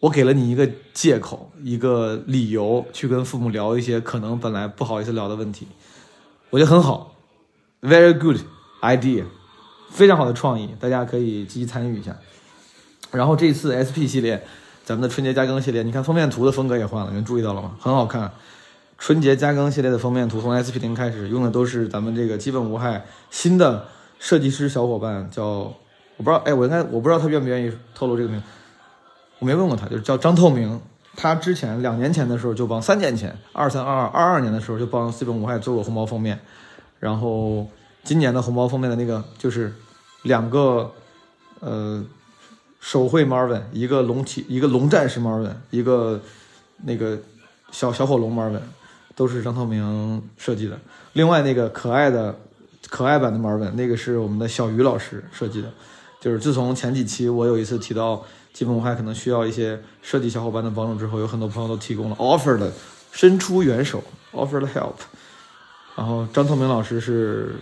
[0.00, 5.66] 我给了你一个借口，一个理由去跟父母聊一些可能本来不好意思聊的问题，
[6.50, 7.14] 我觉得很好
[7.80, 8.38] ，very good
[8.82, 9.24] idea，
[9.90, 12.14] 非常好的创意，大家可以积极参与一下。
[13.10, 14.44] 然后这次 SP 系列，
[14.84, 17.76] 咱们的春节加更系列，你看封面图的风格也换了，你们注意到了吗？
[17.80, 18.30] 很好看。
[18.98, 23.86] 春节加更系列的封面图从 SP 零开始用的都是咱们这个基本无害新的
[24.18, 25.74] 设计师小伙伴，叫我
[26.18, 28.46] 不知道，哎，我应该我不知道他愿不愿意透露这个名字。
[29.38, 30.80] 我没问过他，就是叫张透明。
[31.18, 36.38] 他之前两年前的时候就帮，三年前二三二二二二年的时候就帮基本无害做过红包封面。
[37.00, 37.66] 然后
[38.04, 39.72] 今年的红包封面的那个就是
[40.24, 40.92] 两个
[41.60, 42.04] 呃
[42.80, 46.20] 手绘 Marvin，一个龙体一个龙战士 Marvin，一个
[46.84, 47.18] 那个
[47.70, 48.60] 小小火龙 Marvin，
[49.14, 50.78] 都是张透明设计的。
[51.14, 52.38] 另外那个可爱的
[52.90, 55.72] 可爱版的 Marvin，那个是我们的小鱼老师设计的。
[56.20, 58.22] 就是自从前几期我有一次提到。
[58.56, 62.72] 基本我还可能需要一些设计小伙伴的帮助之后，有很多朋友都提供了 offer 的
[63.12, 64.94] 伸出援手 offer 了 help。
[65.94, 67.54] 然后张透明老师是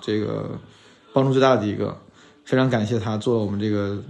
[0.00, 0.48] 这个
[1.12, 1.98] 帮助最大的一个，
[2.44, 4.00] 非常感谢他做了我们这个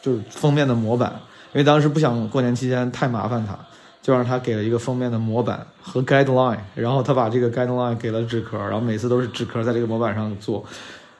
[0.00, 1.12] 就是封面的模板，
[1.52, 3.58] 因为当时不想过年期间太麻烦他，
[4.00, 10.64] 就让他给了一个封面的模板和 guideline，然后他把这个 guideline 给了纸壳，然后每次都是纸壳在这个模板上做。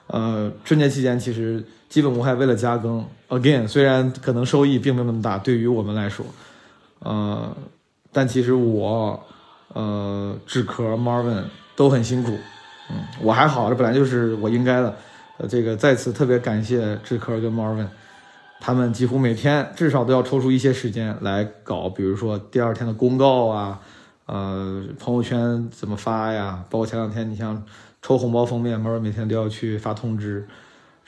[0.07, 1.63] 呃，春节期间其实。
[1.91, 6.25] 基本无害，为了加更，again，虽然可能收益并没有那么大，对于我们来说，
[7.01, 7.55] 呃，
[8.13, 9.21] 但其实我，
[9.75, 11.43] 呃，纸壳 Marvin
[11.75, 12.31] 都很辛苦，
[12.91, 14.97] 嗯，我还好，这本来就是我应该的，
[15.39, 17.89] 呃，这个再次特别感谢纸壳跟 Marvin，
[18.61, 23.81] 他们几乎每天至少都要抽出一些时间来搞，比如说第二天的公告啊，
[24.27, 27.61] 呃，朋友圈怎么发呀，包括前两天你像
[28.01, 30.47] 抽红包封面，Marvin 每天都要去发通知。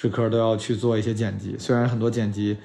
[0.03, 2.57] 纸壳都要去做一些剪辑，虽然很多剪辑，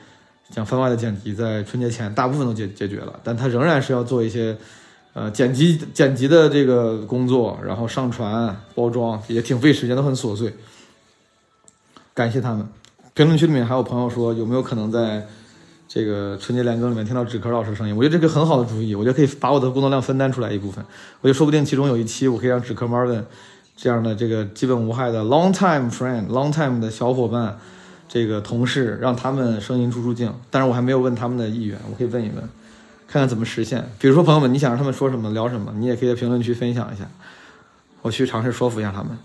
[0.50, 4.58] 像番外的剪辑，在春节前大部分都解解决了，但他仍然是要做一些，
[5.14, 10.52] 呃，剪辑剪辑的这个工作，然后上传、包装也挺费时间，都很琐碎。
[12.16, 12.68] 感谢他们。
[13.14, 15.28] 评论区里面还有朋友说，有没有可能在
[15.88, 17.96] 这个春节连更里面听到纸壳老师声音？
[17.96, 20.84] 我觉得这个很好的主意，我觉得可以把我的工作量分担出来一部分，
[21.22, 23.22] 我就说不定其中有一期我可以让纸壳 Marvin。
[23.78, 27.56] 这样的这个基本无害的 long time friend long time 的小伙伴，
[28.10, 32.38] 这个同事让他们声音出出镜，但是我还没有问他们的意愿，我可以问一问，
[33.08, 33.88] 看看怎么实现。
[34.00, 37.06] 比如说朋友们，你想让他们说什么聊什么，你也可以在评论区分享一下，
[38.02, 39.16] 我去尝试说服一下他们。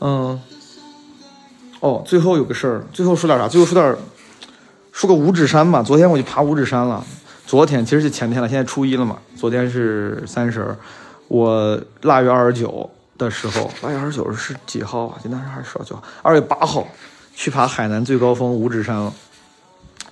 [0.00, 0.38] 嗯，
[1.80, 3.48] 哦，最后有个事儿，最后说点啥？
[3.48, 3.96] 最后说点，
[4.92, 5.82] 说个五指山吧。
[5.82, 7.02] 昨天我去爬五指山了，
[7.46, 10.76] 昨天其实是前天了，现在初一了嘛，昨天是三十，
[11.28, 12.90] 我腊月二十九。
[13.16, 15.18] 的时候，八月二十九日是几号啊？
[15.22, 16.86] 今天是二十九号，二月八号
[17.34, 19.12] 去爬海南最高峰五指山了。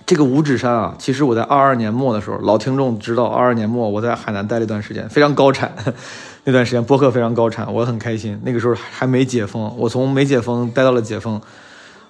[0.05, 5.73] 这个五指山啊，其实我在二二年末的时候，老听众知道，二二年末我在海南待了一段时间，非常高产。
[6.45, 8.37] 那段时间播客非常高产，我很开心。
[8.43, 11.41] 那个时候还没解封，我从没解封待到了解封。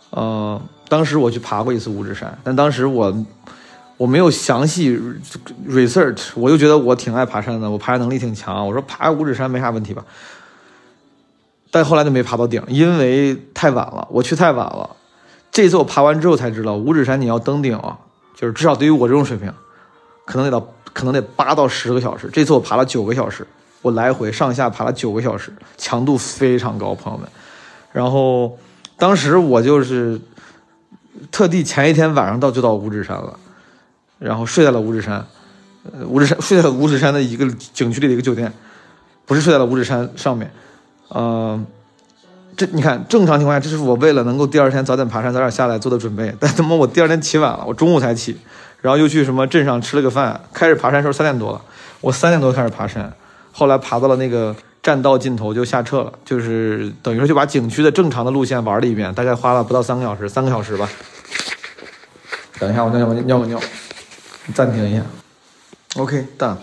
[0.10, 3.16] 呃，当时我去爬过一次五指山，但当时我
[3.98, 5.00] 我没有详细
[5.70, 10.04] research，我就觉得我挺爱爬山的，我爬山能力挺强，我说爬五指山没啥问题吧。
[11.74, 14.88] 但后来就没爬到顶，因为太晚了，我去太晚了。
[15.52, 17.76] 这次我爬完之后才知道，五指山你要登顶，
[18.36, 19.52] 就是至少对于我这种水平，
[20.24, 22.30] 可能得到可能得八到十个小时。
[22.32, 23.48] 这次我爬了九个小时，
[23.82, 27.28] 我来回上下爬了九个小时，强度非常高，朋友们。
[27.92, 28.56] 然后
[28.96, 30.22] 当时我就是
[31.32, 33.40] 特地前一天晚上到就到五指山了，
[34.20, 35.26] 然后睡在了五指山，
[35.92, 38.54] 呃，五指山睡在五指山的一个景区里的一个酒店，
[39.26, 40.52] 不是睡在了五指山上面，
[41.14, 41.66] 嗯。
[42.56, 46.32] 这你看，正常情况下，这是我为了能够第二天早点爬山、早点下来做的准备。
[46.40, 48.38] 但他妈我第二天起晚了，我中午才起，
[48.80, 51.60] 然后又去什么镇上吃了个饭，开始爬山时候三点多了，
[52.00, 53.12] 我三点多开始爬山，
[53.52, 60.88] 后来爬到了那个栈道尽头就下撤了，就是等于说就把景区的正常的路线玩了一遍，大概花了不到三个小时，三个小时吧。
[62.60, 63.60] 等一下，我尿尿尿个尿，
[64.54, 65.02] 暂停一下。
[65.96, 66.58] OK，done。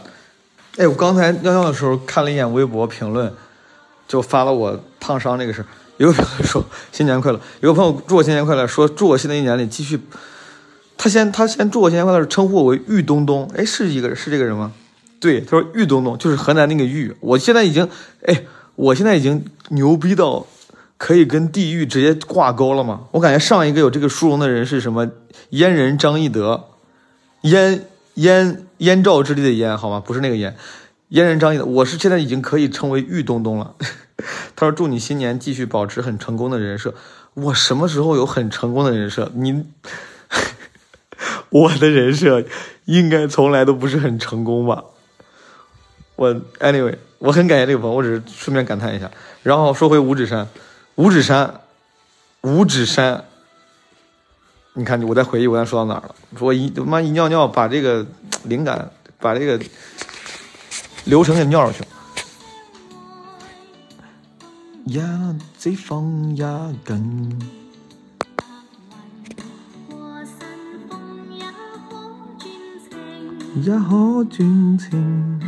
[0.78, 3.32] 哎，我刚才尿尿的时候看了一眼微博评论，
[4.10, 5.66] 就发了我烫伤这个事儿。
[5.98, 10.00] 有个朋友说新年快乐，有个朋友祝我新年快乐，说祝我新的一年里继续。
[10.98, 14.72] 他先他先祝我新年快乐，称呼我为玉东东，哎，是一个是这个人吗？
[15.20, 17.14] 对，他说玉东东就是河南那个玉。
[17.20, 17.88] 我现在已经，
[18.26, 18.42] 哎，
[18.74, 20.44] 我现在已经牛逼到
[20.96, 23.02] 可以跟地狱直接挂钩了吗？
[23.12, 25.08] 我感觉上一个有这个殊荣的人是什么？
[25.50, 26.64] 燕人张翼德，
[27.42, 30.02] 燕燕燕赵之地的燕，好吗？
[30.04, 30.56] 不是那个燕，
[31.10, 33.74] 燕人张翼德，我是现在已经可以称为玉东东了。
[34.54, 36.94] 他说：“祝你新年继续保持很成功的人设。”
[37.34, 39.30] 我什么时候有很成功的人设？
[39.34, 39.64] 你，
[41.50, 42.44] 我的人设
[42.84, 44.84] 应该从来都不是很成功吧？
[46.14, 49.10] 我 anyway，我很感谢这个朋友，我只是顺便感叹一下。
[49.42, 50.46] 然后说回五指山，
[50.94, 51.60] 五指山，
[52.42, 53.24] 五指山，
[54.74, 56.14] 你看，我在回忆我刚才说到哪儿了？
[56.38, 58.06] 说一他妈一尿尿，把这个
[58.44, 59.58] 灵感，把这个
[61.10, 61.86] 流程给尿上去了。
[64.84, 65.02] 也
[65.58, 66.44] 这风也
[66.86, 67.36] 紧，
[73.60, 75.40] 也可专情。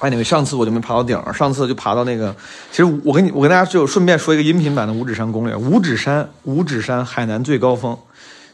[0.00, 2.34] 哎，你们上次我就没爬到顶儿，上次就爬到那个。
[2.72, 5.54] 其实我跟你，我跟大家就顺便说一个音频版的五指山攻略。
[5.54, 7.96] 五指山，五指山，海南最高峰，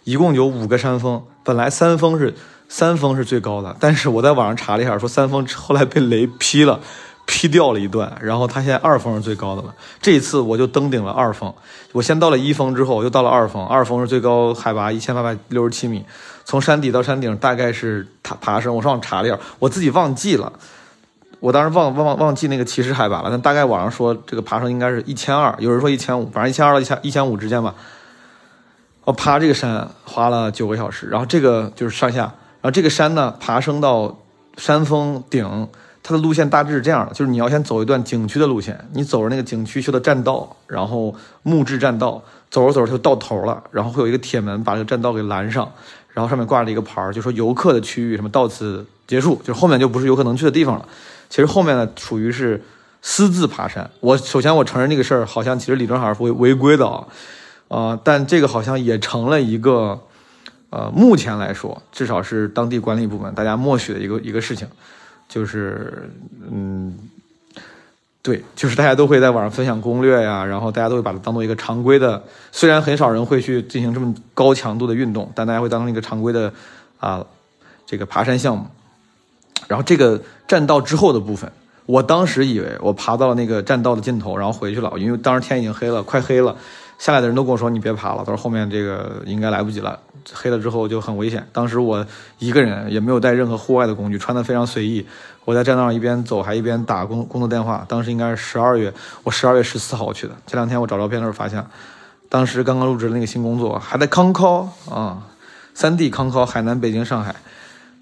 [0.05, 1.23] 一共有五个山峰。
[1.43, 2.35] 本来三峰是
[2.77, 6.81] 三峰是最高的，但是我在网上查了一下，说三峰后来被雷劈了。
[7.25, 9.73] 劈掉了一段，然后他现在二峰是最高的了。
[10.03, 11.55] 这一次我就登顶了二峰，
[11.93, 13.65] 我先到了一峰，之后又到了二峰。
[13.65, 16.05] 二峰是最高海拔 一千八百六十七米，
[16.45, 18.75] 从山底到山顶大概是爬爬升。
[18.75, 20.53] 我上网查了一下，我自己忘记了，
[21.39, 23.31] 我当时忘忘忘记那个起始海拔了。
[23.31, 27.75] 但大概网上说这个爬升应该是一千二，有人说一千五，反正一千二到一千一千五之间吧。
[29.05, 34.17] 我爬这个山花了九个小时，然后这个就是上下，然后这个山呢爬升到
[34.57, 35.69] 山峰顶。
[36.07, 45.71] 它的路线大致是这样的，就是你要先走一段景区的路线，你走着那个景区修的栈道，然后木质栈道，走着走着就到头了，然后会有一个铁门把这个栈道给拦上，
[46.11, 50.87] 然后上面挂着一个牌儿，就说游客的区域什么到此结束，就是后面就不是游客能去的地方了。
[51.31, 52.63] 其实后面呢属于是
[53.01, 53.91] 私自爬山。
[54.01, 57.07] 我首先我承认这个事儿好像其实理论上是违违规的啊，
[57.69, 59.99] 啊，但这个好像也成了一个，
[60.75, 64.67] 呃，目前来说至少是当地管理部门大家默许的一个一个事情。
[65.29, 66.11] 就是，
[66.51, 66.99] 嗯，
[68.23, 76.53] 对，就是大家都会在网上分享攻略呀，然后大家都会把它当做一个常规的，虽然很少人会去进行这么高强度的运动，但大家会当成一个常规的
[76.99, 77.25] 啊，
[77.87, 78.67] 这个爬山项目。
[79.69, 81.51] 然后这个栈道之后的部分，
[81.87, 86.57] 我当时以为我爬到了那个栈道的尽头，然后回去了，因为当时天已经黑了，快黑了。
[86.99, 89.99] 下来的人都跟我说：“你别爬了，他说后面这个应该来不及了，
[90.33, 92.07] 黑了之后就很危险。”当时我
[92.39, 95.07] 一个人也没有带任何户外的工具，穿的非常随意。
[95.45, 97.85] 我在栈道上一边走还一边打工工作电话。
[97.87, 100.35] 当时应该是十二月，我十二月十四号去的。
[100.47, 101.63] 这两天我找照片的时候发现，
[102.31, 105.27] 当时刚刚入职的那个新工作还在康考啊，
[105.75, 107.37] 三地康考，海南、北京、上海，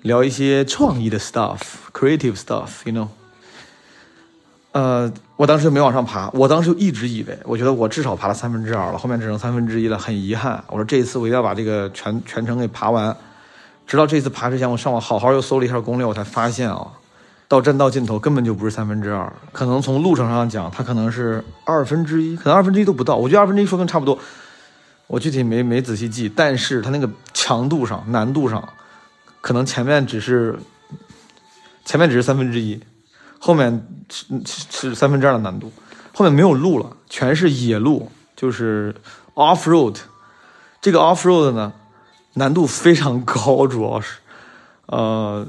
[0.02, 3.08] 聊一些创意的 stuff，creative stuff，you know。
[4.70, 5.12] 呃，
[5.42, 6.30] 我当时没往上爬。
[6.34, 10.62] 我当时就一直以为，我觉得我至少爬了三分之二了，后面只剩三分之一了，很遗憾。
[10.68, 13.16] 我说这一次我一定要把这个全全程给爬完。
[13.84, 16.86] 直到这次爬之前，我上网好好又搜了一下攻略，我才发现啊，
[17.48, 23.16] 到栈道尽头根本就不是三分之二，可能从路程上讲，它可能是二分之一，可能二分之一都不到。
[23.16, 24.16] 我觉得二分之一说跟差不多。
[25.08, 28.68] 我具体没没仔细记，但是它那个强度上、难度上，
[29.40, 30.56] 可能前面只是
[31.84, 32.80] 前面只是三分之一。
[33.44, 35.72] 后面是是三分之二的难度，
[36.14, 38.94] 后面没有路了，全是野路，就是
[39.34, 39.96] off road。
[40.80, 41.72] 这个 off road 呢，
[42.34, 44.18] 难度非常高，主要是，
[44.86, 45.44] 呃，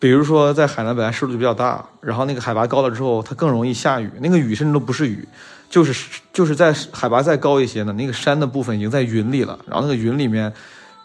[0.00, 5.24] 比如说在海南本来湿度就比较大，然后那个海拔高了之后，它更容易下雨，那个雨甚至都不是雨，
[5.70, 10.52] 就是就是在海拔再高一些呢，那个山的部分已经在云里了，然后那个云里面，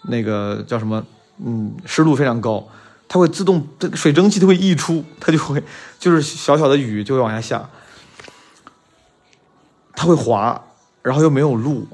[0.09, 1.05] 那个叫什么
[1.45, 2.67] 嗯，湿度非常高，
[3.13, 5.61] 它会自动这个水蒸气它会溢出，它就会
[5.99, 7.69] 就是小小的雨就会往下下，
[9.93, 10.63] 它会滑，
[11.01, 11.85] 然后又没有路，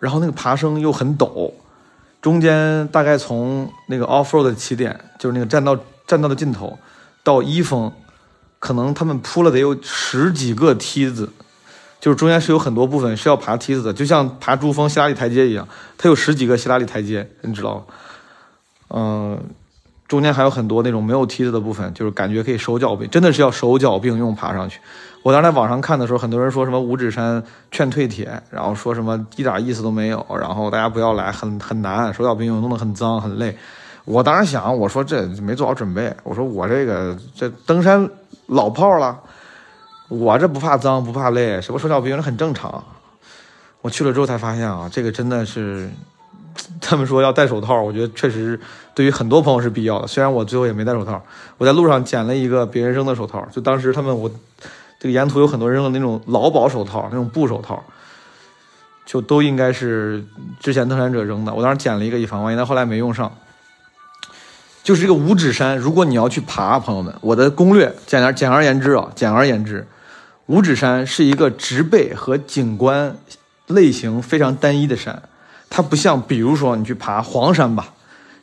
[0.00, 1.52] 然后那个爬升又很陡，
[2.20, 6.76] 中间大概从那个 off road 的起点，就是那个栈道栈道的尽头
[7.22, 7.92] 到一峰，
[8.58, 11.32] 可能他们铺了得有十几个梯子。
[12.00, 17.84] 就是中间是有很多部分是要爬梯子的，就像爬珠峰希拉里台阶一样，它有十几个希拉里台阶，你知道吗？
[18.88, 19.38] 嗯，
[20.06, 24.80] 中间还有很多那种没有梯子的部分，就是感觉可以手脚并，真的是要手脚并用爬上去。
[25.22, 33.56] 我当时在网上看的时候，很多人说什么五指山劝退帖，然后说什么一点意思都没有，然后大家不要来，很很难，手脚并用，弄得很脏很累。
[34.04, 38.08] 我当时想，我说这没做好准备，我说我这个这登山
[38.46, 39.18] 老炮了。
[40.08, 42.84] 我这不怕脏不怕累，什么手脚并用很正常。
[43.80, 45.90] 我去了之后才发现啊，这个真的是，
[46.80, 48.58] 他们说要戴手套，我觉得确实
[48.94, 50.06] 对于很多朋友是必要的。
[50.06, 51.22] 虽然我最后也没戴手套，
[51.58, 54.30] 我在路上捡了一个别人扔的手套，就当时他们我
[55.00, 57.82] 这个沿途有很多扔的那种劳保手套，那种布手套，
[59.04, 60.24] 就都应该是
[60.60, 61.52] 之前登山者扔的。
[61.52, 63.30] 我当时捡了一个以防万一，但后来没用上。
[64.82, 69.86] 就是这个五指山，如果你要去爬，朋友们，我的攻略简而简而言之啊，简而言之。
[70.46, 73.16] 五指山是一个植被和景观
[73.66, 75.22] 类型非常单一的山，
[75.76, 77.88] 它不像，比如说你去爬黄山吧，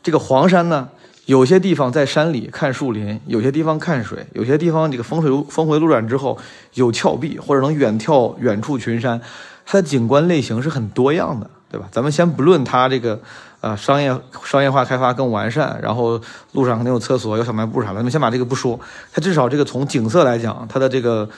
[0.04, 0.90] 这个黄山呢，
[1.28, 6.38] 有些地方在山里看树林，有些地方看水，有些地方这个峰水峰回路转之后
[6.74, 9.22] 有峭壁，或者能远眺远处群山，
[9.66, 11.88] 它的景观类型是很多样的，对吧？
[11.90, 13.18] 咱们先不论它这个，
[13.62, 14.14] 呃，商业
[14.44, 16.20] 商业化开发更完善，然后
[16.52, 18.78] 路上肯定有厕所、有小卖部啥的，咱们先把这个不说，
[19.14, 21.30] 它至少这个从景色来讲，它的这个。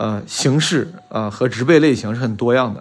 [0.00, 2.80] 呃，形式呃和植被类型是很多样的，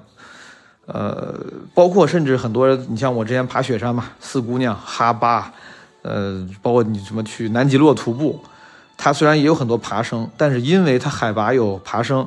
[0.88, 1.36] 呃，
[1.74, 5.54] 包括甚至很多，你像我之前爬雪山嘛，四姑娘、哈巴，
[6.02, 8.42] 呃，包括你什么去南极洛徒步，
[8.96, 12.26] 它虽然也有很多爬升，但是因为它海拔有爬升，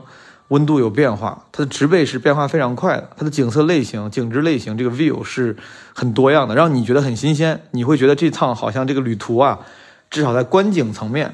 [0.48, 5.56] 温度有变化，它的植被是变化非常快的，它的景色类型、景致类型，这个 view 是
[5.94, 9.58] 很多样的，让你觉得很新鲜，你会觉得这趟好像这个旅途啊，
[10.10, 11.32] 至少在观景层面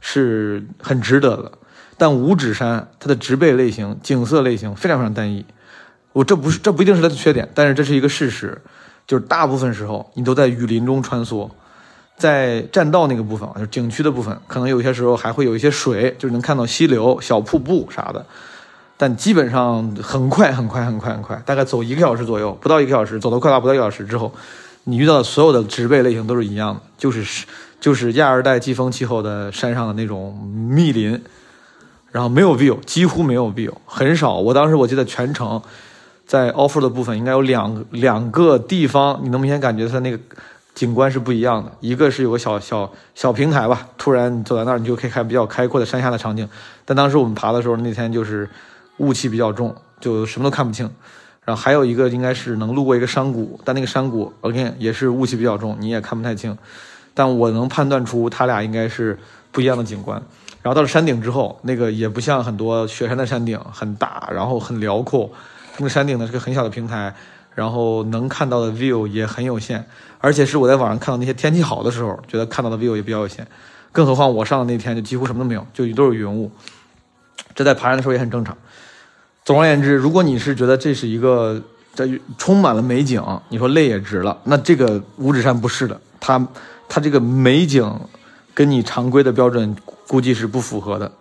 [0.00, 1.50] 是很值得的。
[1.96, 5.44] 但五指山它的植被类型、景色类型非常非常单一，
[6.18, 8.60] 我这不是这不一定是它的缺点，但是这是一个事实，
[9.06, 11.48] 就是大部分时候你都在雨林中穿梭，
[12.16, 18.26] 在栈道那个部分，就景区的部分，可能有些时候还会有一些水，就是能看到溪流、小瀑布啥的，
[18.96, 24.34] 但基本上很快很快很快很快，大概走一个小时左右，不到一个小时，走到快到不到一个小时之后，
[24.84, 27.46] 你遇到的所有的植被类型都是一样的，就是
[27.80, 30.36] 就是亚热带季风气候的山上的那种
[30.68, 31.22] 密林。
[32.10, 34.36] 然后没有 view，几乎没有 view，很少。
[34.36, 35.60] 我当时我记得全程，
[36.28, 40.18] 在 offer 的部分应该有两两个地方，你能明显感觉它那个
[40.74, 41.72] 景观是不一样的。
[41.80, 46.46] 一个是有个小小小平台吧，突然你走在那儿，你就可以看比较开阔的山下的场景。
[46.84, 48.46] 但当时我们爬的时候，那天就是
[48.98, 50.88] 雾气比较重，就什么都看不清。
[51.46, 56.54] 然后还有一个应该是能路过一个山谷，但那个山谷 OK 也是雾气比较重，你也看不太清。
[57.14, 59.18] 但我能判断出它俩应该是
[59.50, 60.22] 不一样的景观。
[60.60, 65.30] 然后到了山顶之后，那个也不像很多雪山的山顶很大，然后很辽阔。
[65.78, 67.14] 那个山顶呢是个很小的平台，
[67.54, 69.84] 然后能看到的 view 也很有限。
[70.18, 73.46] 而且是我在网上看到那些天气好的时候，觉得看到的 view 也比较有限。
[73.90, 76.50] 更何况我上的那天就几乎什么都没有，就都是云雾。
[77.54, 78.56] 这在爬山的时候也很正常。
[79.44, 81.62] 总而言之，如果你是觉得这是一个
[81.94, 82.06] 这
[82.36, 86.46] 充满了美景，你说累也值了，那这个五指山不是的，它
[86.88, 88.00] 它这个美景
[88.52, 89.76] 跟你常规的标准。
[90.08, 91.12] 估计是不符合的，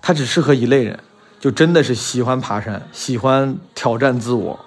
[0.00, 0.98] 它只适合一类人，
[1.40, 4.60] 就真的是喜欢爬山、喜欢挑战自我。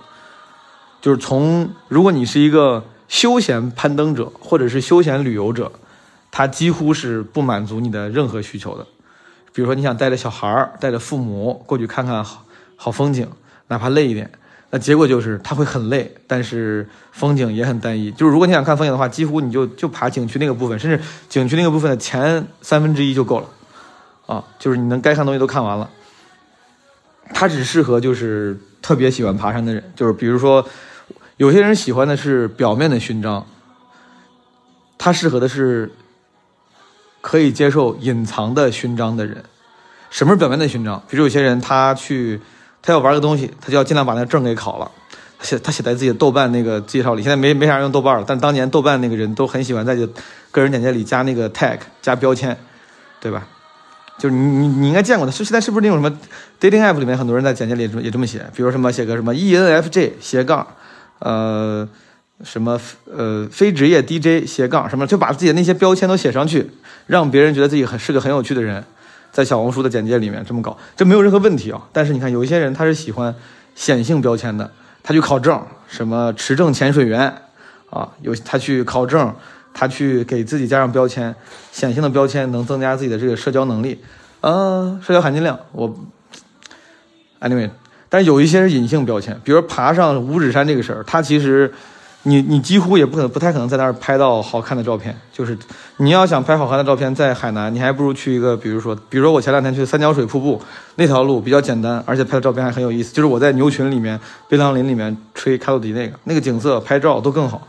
[1.00, 5.72] 就是从如果你是一个休闲攀登者或者是休闲旅游者，
[6.32, 8.86] 他几乎是不满足你的任何需求的。
[9.54, 12.44] 比如说你想带着小孩、带着父母过去看看好
[12.76, 13.30] 好风景，
[13.68, 14.32] 哪怕累一点，
[14.72, 18.10] 那结果就是他会很累，但是风景也很单一。
[18.14, 21.00] 就是如果你想看风景的话，几乎你就就爬景区那个部分，甚至
[21.30, 23.48] 景区那个部分的前三分之一就够了。
[24.26, 25.88] 啊，就是你能该看东西都看完了。
[27.34, 30.66] 它只适合就是特别喜欢爬山的人，就是比如说，
[31.38, 33.46] 有些人喜欢的是表面的勋章，
[34.98, 35.92] 他适合的是
[37.22, 39.44] 可以接受隐藏的勋章的人。
[40.10, 41.04] 什么是表面的勋章？
[41.10, 42.40] 比如有些人他去，
[42.82, 44.90] 他要玩个东西，他就要尽量把那证给考了。
[45.42, 49.94] 写他写在自己的豆瓣那个介绍里，现在没没啥用豆瓣了，但当年豆瓣那个人都很喜欢在
[50.52, 52.58] 个人简介里加那个 tag 加标签，
[53.20, 53.46] 对吧？
[54.18, 56.18] 就是你你你应该见过的，是现在是不是那种什么
[56.62, 60.66] dating app 里面很多人在简介里也这么写，比如什么写个什么 E N F J 斜杠，
[61.20, 61.88] 呃
[62.44, 62.80] 什么
[63.12, 66.70] 呃非职业 DJ 斜杠什么，就把自己的那些标签都写上去，
[67.08, 68.84] 让别人觉得自己很是个很有趣的人，
[69.32, 71.82] 在小红书的简介里面这么搞，这没有任何问题啊。
[71.92, 73.34] 但是你看，有一些人他是喜欢
[73.76, 74.70] 显性标签的，
[75.02, 77.34] 他去考证，什么持证潜水员
[77.90, 79.34] 啊，有他去考证，
[79.74, 81.34] 他去给自己加上标签，
[81.72, 84.00] 显性的标签能增加自己的这个社交能力，
[84.42, 85.60] 呃，社交含金量。
[85.72, 85.94] 我
[87.42, 87.70] anyway，
[88.10, 91.74] 但有一些是隐性标签，比如爬上五指山这个事儿，它其实。
[92.26, 95.58] 你你几乎也不可能不太可能在那儿拍到好看的照片，就是
[95.98, 100.62] 你要想拍好看的照片，在海南，你还不如去一个，比如说，比如说我前两天去三角水瀑布
[100.96, 104.18] 那条路比较简单，而且拍的照片还很有意思，就是我在牛群里面、
[104.48, 107.68] 槟榔林里面吹卡路迪那个，那个景色拍照都更好。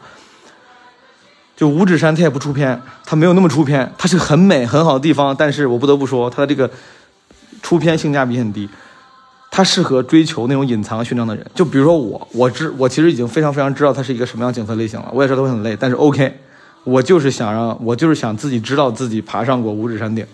[1.57, 6.70] 就五指山它也不出片，它没有那么出片，它是很美很好的地方，但是我不得不说它的这个
[7.62, 8.68] 出片性价比很低。
[9.57, 15.09] 它适合追求那种隐藏勋章的人，就比如说我，我知我其实已经非常非常知道它是一个什么样景色类型了。
[15.12, 16.36] 我也知道会很累，但是 OK，
[16.82, 20.26] 我就是想让我就是想自己知道自己爬上过五指山顶，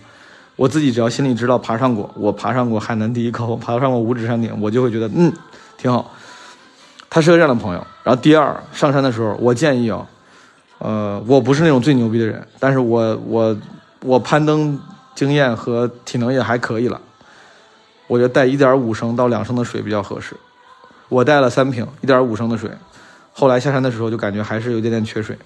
[0.57, 5.31] 我自己只要心里知道爬上过，我爬上过海南第一高峰，爬上过五指山顶，我就会觉得嗯
[5.77, 6.11] 挺好。
[7.11, 7.87] 他是个这样的朋友。
[8.03, 10.07] 然后第二上山的时候，我建议啊，
[10.81, 13.57] 呃，我不是那种最牛逼的人，但是我我
[14.03, 14.81] 我攀登
[15.15, 17.01] 经验和体能也还可以了。
[18.07, 20.35] 我觉得带一点五升到两升的水比较合适，
[21.09, 22.71] 我带了三瓶一点五升的水，
[23.33, 25.39] 后来下山的时候就感觉还是有点点缺水。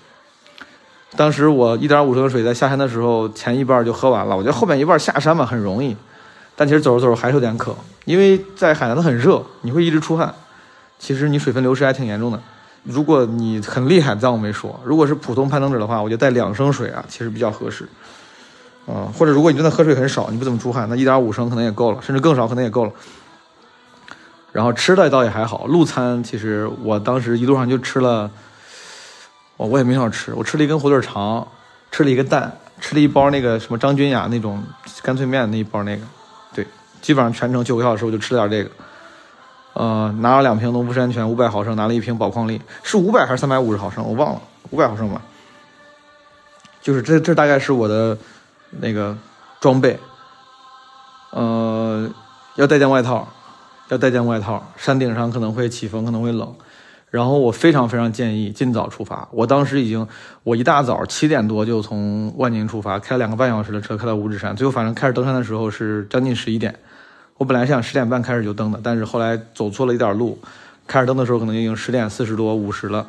[1.17, 5.97] 当时我一点五升的水在下山的时候前一半就喝完了，我觉得后面一半下山嘛很容易，
[6.55, 10.33] 但其实走着走着还是有点渴，因为在海南它很热，你会一直出汗，
[10.99, 12.41] 其实你水分流失还挺严重的。
[12.85, 17.89] 如果你很厉害，这我没说，如果是普通攀登者的话，我觉得带两升水啊，其实比较合适。
[18.87, 22.93] 啊，或者如果你真的喝水很少，你不怎么出汗，那一点五升可能也够了，甚至更少可能也够了。
[24.53, 28.31] 然后吃的倒也还好，路餐其实我当时一路上就吃了，
[29.57, 31.49] 我我也没少吃，我吃了一根火腿肠，
[31.91, 34.63] 吃了一个蛋，吃了一包那个什么张君雅那种
[35.03, 36.03] 干脆面那一包那个，
[36.55, 36.67] 对，
[37.01, 38.75] 基本上全程九个小时我就吃了点这个。
[39.75, 45.21] 呃，拿了两瓶农夫山泉五百毫升，拿了一瓶宝矿力，是五百还是三百五十毫升，我忘了，五百毫升吧。
[46.81, 48.17] 就是这这大概是我的。
[48.81, 49.17] 那个
[49.61, 49.97] 装备，
[51.31, 52.11] 呃，
[52.57, 53.29] 要带件外套，
[53.89, 54.61] 要带件外套。
[54.77, 56.53] 山顶上可能会起风，可能会冷。
[57.09, 59.29] 然后我非常非常建议尽早出发。
[59.31, 60.05] 我当时已经，
[60.43, 64.57] 我一大早七点多就从万宁出发，开了两个半小时的车，开到五指山。
[64.57, 66.77] 最后反正开始登山的时候是将近十一点。
[67.37, 70.39] 我本来想十点半开始就登的，但是后来走错了一点路，
[70.87, 73.07] 开始登的时候可能已经十点四十多五十了。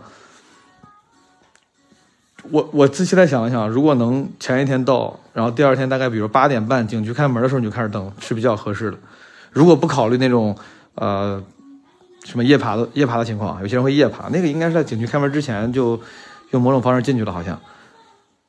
[2.49, 8.97] 我我自现在想了想，如果能前一天到，然后第二天大概比如八点半景区开门的时候你就开始登，是比较合适的。
[9.51, 10.55] 如果不考虑那种
[10.95, 11.41] 呃
[12.23, 15.99] 什么夜爬的夜爬的情况，有些人会夜爬，那个应该是在景区开门之前就
[16.51, 17.59] 用某种方式进去了，好像。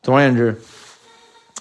[0.03, 0.59] 总而言之。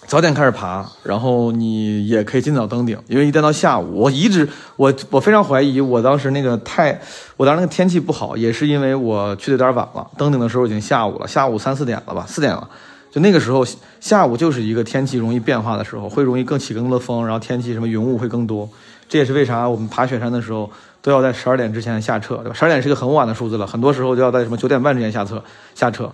[0.08, 7.00] 早点开始爬，然后你也可以尽早登顶，因为一旦到下午，我一直我我非常怀疑，我当时那个太，
[7.38, 12.70] 我当时那个天气不好，也是因为我去的有点晚了，登顶的时候已经下午了，下午三四点了吧，四点了，
[13.12, 13.66] 就那个时候
[14.00, 18.70] 下午就是一个天气容易变化的时候，会容易更起更多的风，然后天气什么云雾会更多，
[19.10, 20.70] 这也是为啥我们爬雪山的时候
[21.02, 22.54] 都要在十二点之前下撤，对吧？
[22.54, 25.44] 十二点是个很晚的数字了，很多时候就要在什么九点半之前下撤
[25.74, 26.12] 下撤。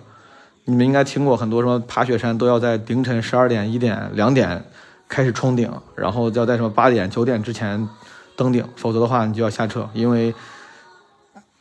[0.64, 4.64] 你们应该听过很多什么爬雪山都要在凌晨十二点、一点、两点
[5.08, 7.88] 开始冲顶，然后要在什么八点、九点之前
[8.36, 10.32] 登顶，否则的话你就要下撤，因为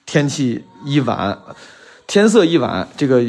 [0.05, 1.37] 天气一晚，
[2.05, 3.23] 天色一晚，这个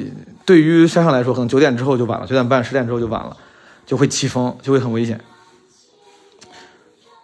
[0.45, 3.37] 对于山上来说，可能九点之后就晚了，九点半、十点之后就晚了，
[3.87, 5.19] 就会起风，就会很危险。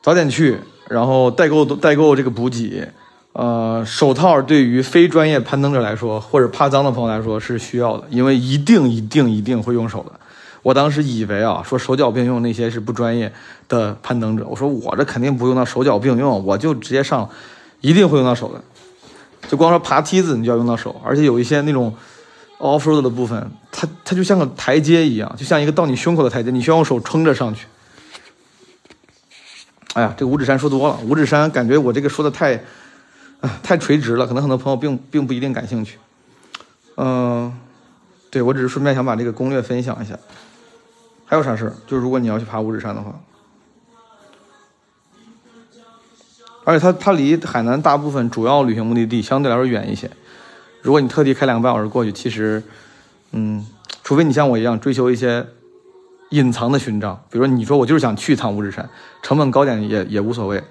[0.02, 2.90] 早点去，然后代购代购这个补给。
[3.38, 10.10] 呃，手套对于非专业攀登者来说，或者怕脏的朋友来说是需要的，因为一定一定一定会用手的。
[10.64, 13.32] 我当时以为啊，说手脚并用那些是不专业
[13.68, 17.30] 的攀登者，我说我这肯定不用到手脚并用，我就直接上，
[17.80, 18.60] 一定会用到手的。
[19.48, 21.94] 就光说爬梯子，你就要用到手，而且有一些那种
[22.58, 27.66] off road 的部分，它它就像个台阶一样，就像一个到你胸口的台阶，你需要用手撑着上去。
[29.92, 32.60] 哎呀，这个五指山说多了，五指山感觉我这个说的太。
[33.40, 35.98] 啊，太垂直了，可能很多朋友并并不一定感兴趣。
[36.96, 37.52] 嗯，
[38.30, 40.18] 对我只是顺便想把这个攻略分享一下。
[41.24, 41.72] 还有啥事儿？
[41.86, 43.14] 就是如果你要去爬五指山的话，
[46.64, 50.10] 而且它它离海南大部分主要旅行目的地相对来说远一些。
[50.82, 52.62] 如果你特地开两个半小时过去，其实，
[53.32, 53.66] 嗯，
[54.02, 55.46] 除非你像我一样追求一些
[56.30, 58.88] 隐藏的勋章，比如说你说我就是想去一趟五指山，
[59.22, 60.62] 成本高点也也无所谓。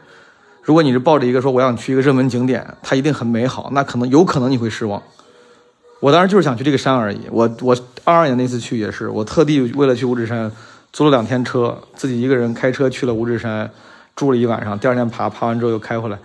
[0.68, 5.02] 如果你是抱着一个说我想去一个热门景点，它一定很美好，那可能有可能你会失望，
[6.02, 7.22] 我当时就是想去这个山而已。
[7.32, 10.52] 我我二二年那次去也是，我特地为了去五指山
[10.92, 13.72] 租了两天车，自己一个人开车去了五指山，
[14.14, 16.20] 住了一晚上，第二天爬，爬完之后又开回来。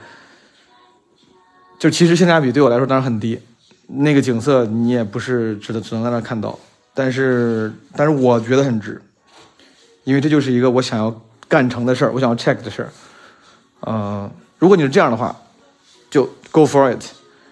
[1.78, 3.38] 就其实性价比对我来说当然很低，
[3.86, 6.58] 那个景色你也不是只能只能在那看到，
[6.94, 9.00] 但是但是我觉得很值，
[10.02, 11.16] 因为这就是一个我想要
[11.46, 12.88] 干成的事儿，我想要 check 的事儿。
[13.82, 15.36] 呃，如果你是这样的话，
[16.10, 17.04] 就 go for it。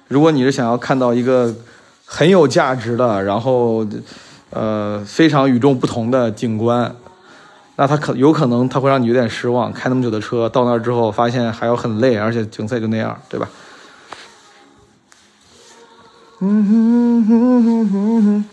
[0.09, 1.55] 如果你是想要看到一个
[2.05, 3.87] 很有价值的，然后
[4.51, 6.95] 呃非常与众不同的景观，
[7.77, 9.73] 那它可有可能它会让你有点失望。
[9.73, 13.49] 开那么久的车到那儿之后，发现还要很累，而且景色也就那样，对吧？
[16.41, 18.45] 嗯哼哼哼哼哼。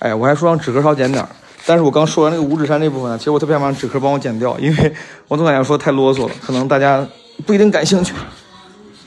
[0.00, 1.28] 哎，我还说让纸壳少剪点儿，
[1.66, 4.94] 但是我刚说完那个五指山那部分，其实我特别想把纸壳帮我剪掉，因为
[5.28, 7.06] 我总感觉说太啰嗦了，可能大家
[7.46, 8.12] 不一定感兴趣。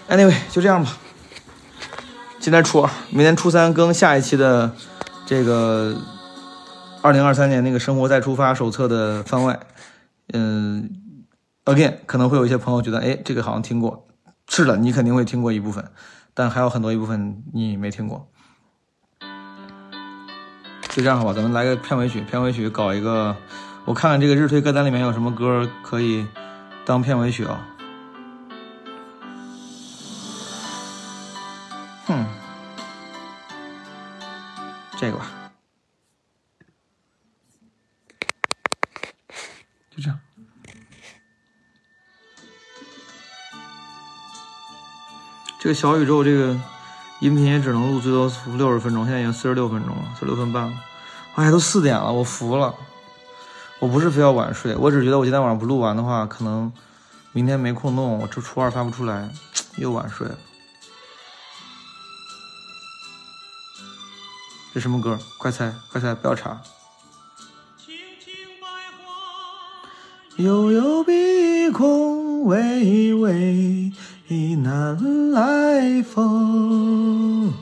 [0.09, 0.97] Anyway，就这样吧。
[2.39, 4.71] 今天初二，明天初三更下一期的
[5.25, 5.95] 这个
[7.01, 9.59] 二零二三年那个生活再出发手册的番外。
[10.33, 10.89] 嗯
[11.65, 14.07] ，again，可能会有一些朋友觉得，哎，这个好像听过。
[14.47, 15.83] 是的，你肯定会听过一部分。
[16.33, 18.27] 但还有很多一部分你没听过，
[20.95, 23.35] 就这样吧，咱们来个片尾曲，片尾曲搞一个，
[23.83, 26.25] 我看看这个日推歌单里面有什么歌可以
[26.85, 27.67] 当片尾曲啊？
[32.07, 32.25] 哼，
[34.95, 35.25] 这个吧，
[39.93, 40.17] 就这样。
[45.59, 46.57] 这个小宇宙，这个
[47.25, 50.73] 音频也只能录最多六十分钟，现在已经四十六分钟了，四十六分半了。
[51.33, 52.75] 哎，都四点了，我服了。
[53.79, 56.71] 我不是非要晚睡，我只觉得我今天晚上不录完的话，可能
[57.31, 59.27] 明天没空弄，我这初二发不出来，
[59.77, 60.37] 又晚睡了。
[64.71, 65.17] 这什么歌？
[65.39, 66.61] 快猜，快猜，不要查。
[70.35, 73.91] 悠悠碧空，微微。
[74.27, 77.53] 南来风，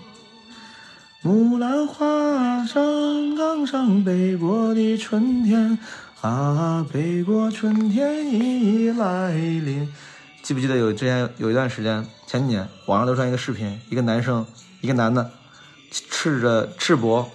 [1.21, 5.77] 木兰花上岗上北国的春天
[6.21, 9.93] 啊，北国春天已来临。
[10.41, 14.45] 记不记得有之前有一段时间，前几年网上流传一个视频，一个男生，
[14.79, 15.31] 一个男的，
[15.91, 17.25] 赤着赤膊，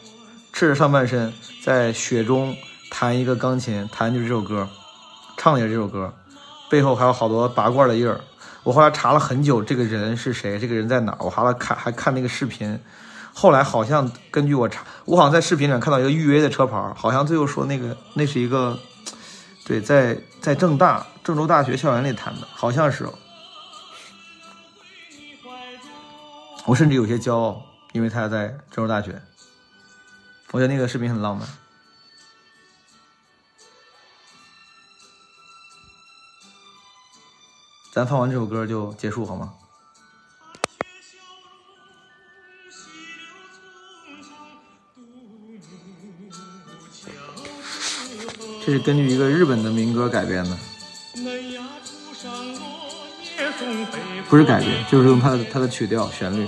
[0.54, 1.30] 赤着上半身，
[1.62, 2.56] 在雪中
[2.90, 4.66] 弹一个钢琴，弹就是这首歌，
[5.36, 6.14] 唱的也是这首歌，
[6.70, 8.18] 背后还有好多拔罐的印儿。
[8.62, 10.58] 我后来查了很久，这个人是谁？
[10.58, 11.16] 这个人在哪？
[11.20, 12.78] 我还了看，还看那个视频。
[13.32, 18.78] 后来好像根据我查，我好像在视频里看到一个预约的车牌，好像最后说那个那是一个，
[19.64, 23.08] 对，在在郑大郑州大学校园里谈的，好像是。
[26.66, 29.22] 我甚至有些骄傲，因为他在郑州大学。
[30.50, 31.46] 我觉得那个视频很浪漫。
[37.92, 39.54] 咱放完这首歌就结束好吗？
[48.64, 50.58] 这是根据一个日本的民歌改编的，
[54.28, 56.46] 不是改编，就是用它的它的曲调旋律。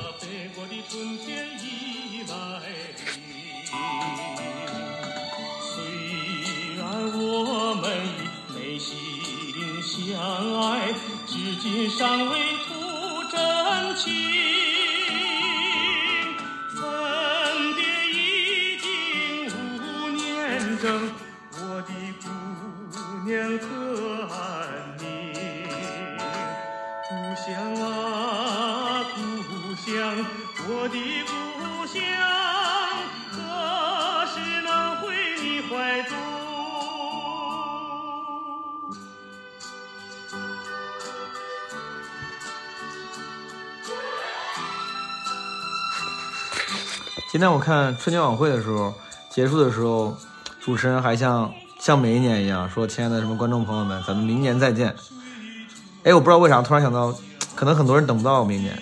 [47.33, 48.93] 今天我看春节晚会的时候，
[49.31, 50.17] 结束的时候，
[50.61, 54.95] 主持人还像像每一年一样说：“亲爱的什么观众朋友们，咱们明年再见。
[56.03, 57.15] ”哎，我不知道为啥突然想到，
[57.55, 58.77] 可能很多人等不到明年，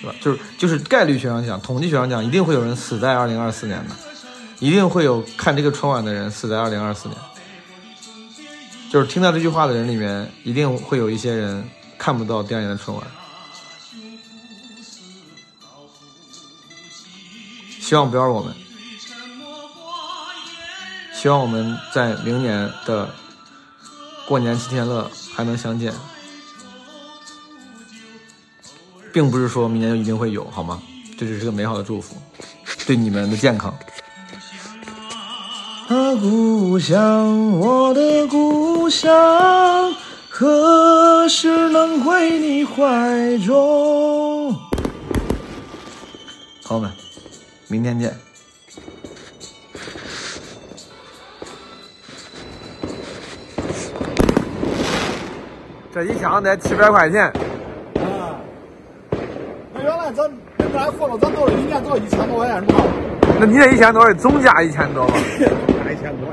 [0.00, 0.16] 对吧？
[0.20, 3.94] 就是就是概率学上讲，统计学上讲，一定会有人死在二零二四年的，
[4.60, 7.18] 一定会有看这个春晚的人死在二零二四年。
[8.90, 13.04] 就是听到这句话的人里面，一定会有一些人看不到第二年的春晚。
[17.80, 18.54] 希望不要是我们，
[21.12, 23.10] 希望我们在明年的
[24.26, 25.92] 过年七天乐还能相见，
[29.12, 30.80] 并不是说明年就一定会有，好吗？
[31.18, 32.16] 这只是个美好的祝福，
[32.86, 33.76] 对你们的健康。
[36.14, 39.92] 啊，故乡，我的故乡，
[40.30, 44.54] 何时能回你怀中？
[46.64, 46.88] 朋友们，
[47.66, 48.16] 明天见。
[55.92, 57.24] 这一箱得七百块钱。
[57.24, 58.38] 啊，
[59.74, 62.84] 那原来咱原来货了，咱都是一年都一千多块钱是吧？
[63.40, 64.14] 那你这一千多是？
[64.14, 65.14] 总价一千多吧？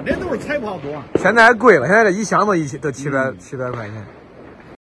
[0.01, 1.03] 一千多，这都是彩包多。
[1.15, 4.05] 现在还贵了，现在这一箱都一千都七百七百块钱。